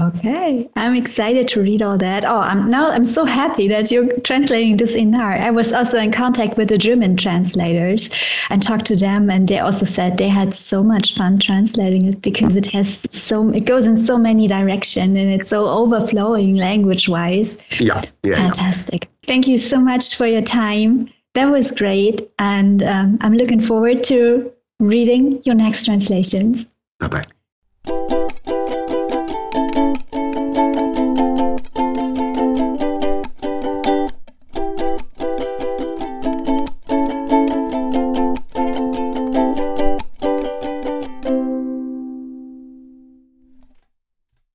Okay, 0.00 0.70
I'm 0.76 0.94
excited 0.94 1.48
to 1.48 1.62
read 1.62 1.82
all 1.82 1.98
that. 1.98 2.24
Oh, 2.24 2.38
I'm 2.38 2.70
now 2.70 2.92
I'm 2.92 3.04
so 3.04 3.24
happy 3.24 3.66
that 3.66 3.90
you're 3.90 4.20
translating 4.20 4.76
this 4.76 4.94
in 4.94 5.16
our. 5.16 5.32
I 5.32 5.50
was 5.50 5.72
also 5.72 5.98
in 5.98 6.12
contact 6.12 6.56
with 6.56 6.68
the 6.68 6.78
German 6.78 7.16
translators 7.16 8.08
and 8.50 8.62
talked 8.62 8.84
to 8.86 8.94
them, 8.94 9.28
and 9.30 9.48
they 9.48 9.58
also 9.58 9.84
said 9.84 10.16
they 10.16 10.28
had 10.28 10.54
so 10.54 10.84
much 10.84 11.16
fun 11.16 11.38
translating 11.38 12.06
it 12.06 12.22
because 12.22 12.54
it 12.54 12.66
has 12.66 13.00
so 13.10 13.48
it 13.48 13.64
goes 13.64 13.88
in 13.88 13.98
so 13.98 14.16
many 14.16 14.46
directions 14.46 15.16
and 15.18 15.28
it's 15.40 15.50
so 15.50 15.66
overflowing 15.66 16.54
language 16.54 17.08
wise. 17.08 17.58
Yeah, 17.80 18.00
yeah, 18.22 18.36
fantastic. 18.36 19.04
Yeah. 19.04 19.26
Thank 19.26 19.48
you 19.48 19.58
so 19.58 19.80
much 19.80 20.16
for 20.16 20.26
your 20.26 20.42
time. 20.42 21.10
That 21.34 21.50
was 21.50 21.70
great, 21.70 22.30
and 22.38 22.82
um, 22.82 23.18
I'm 23.20 23.34
looking 23.34 23.60
forward 23.60 24.02
to 24.04 24.52
reading 24.80 25.40
your 25.44 25.54
next 25.54 25.84
translations. 25.84 26.66
Bye 26.98 27.08
bye. 27.08 27.24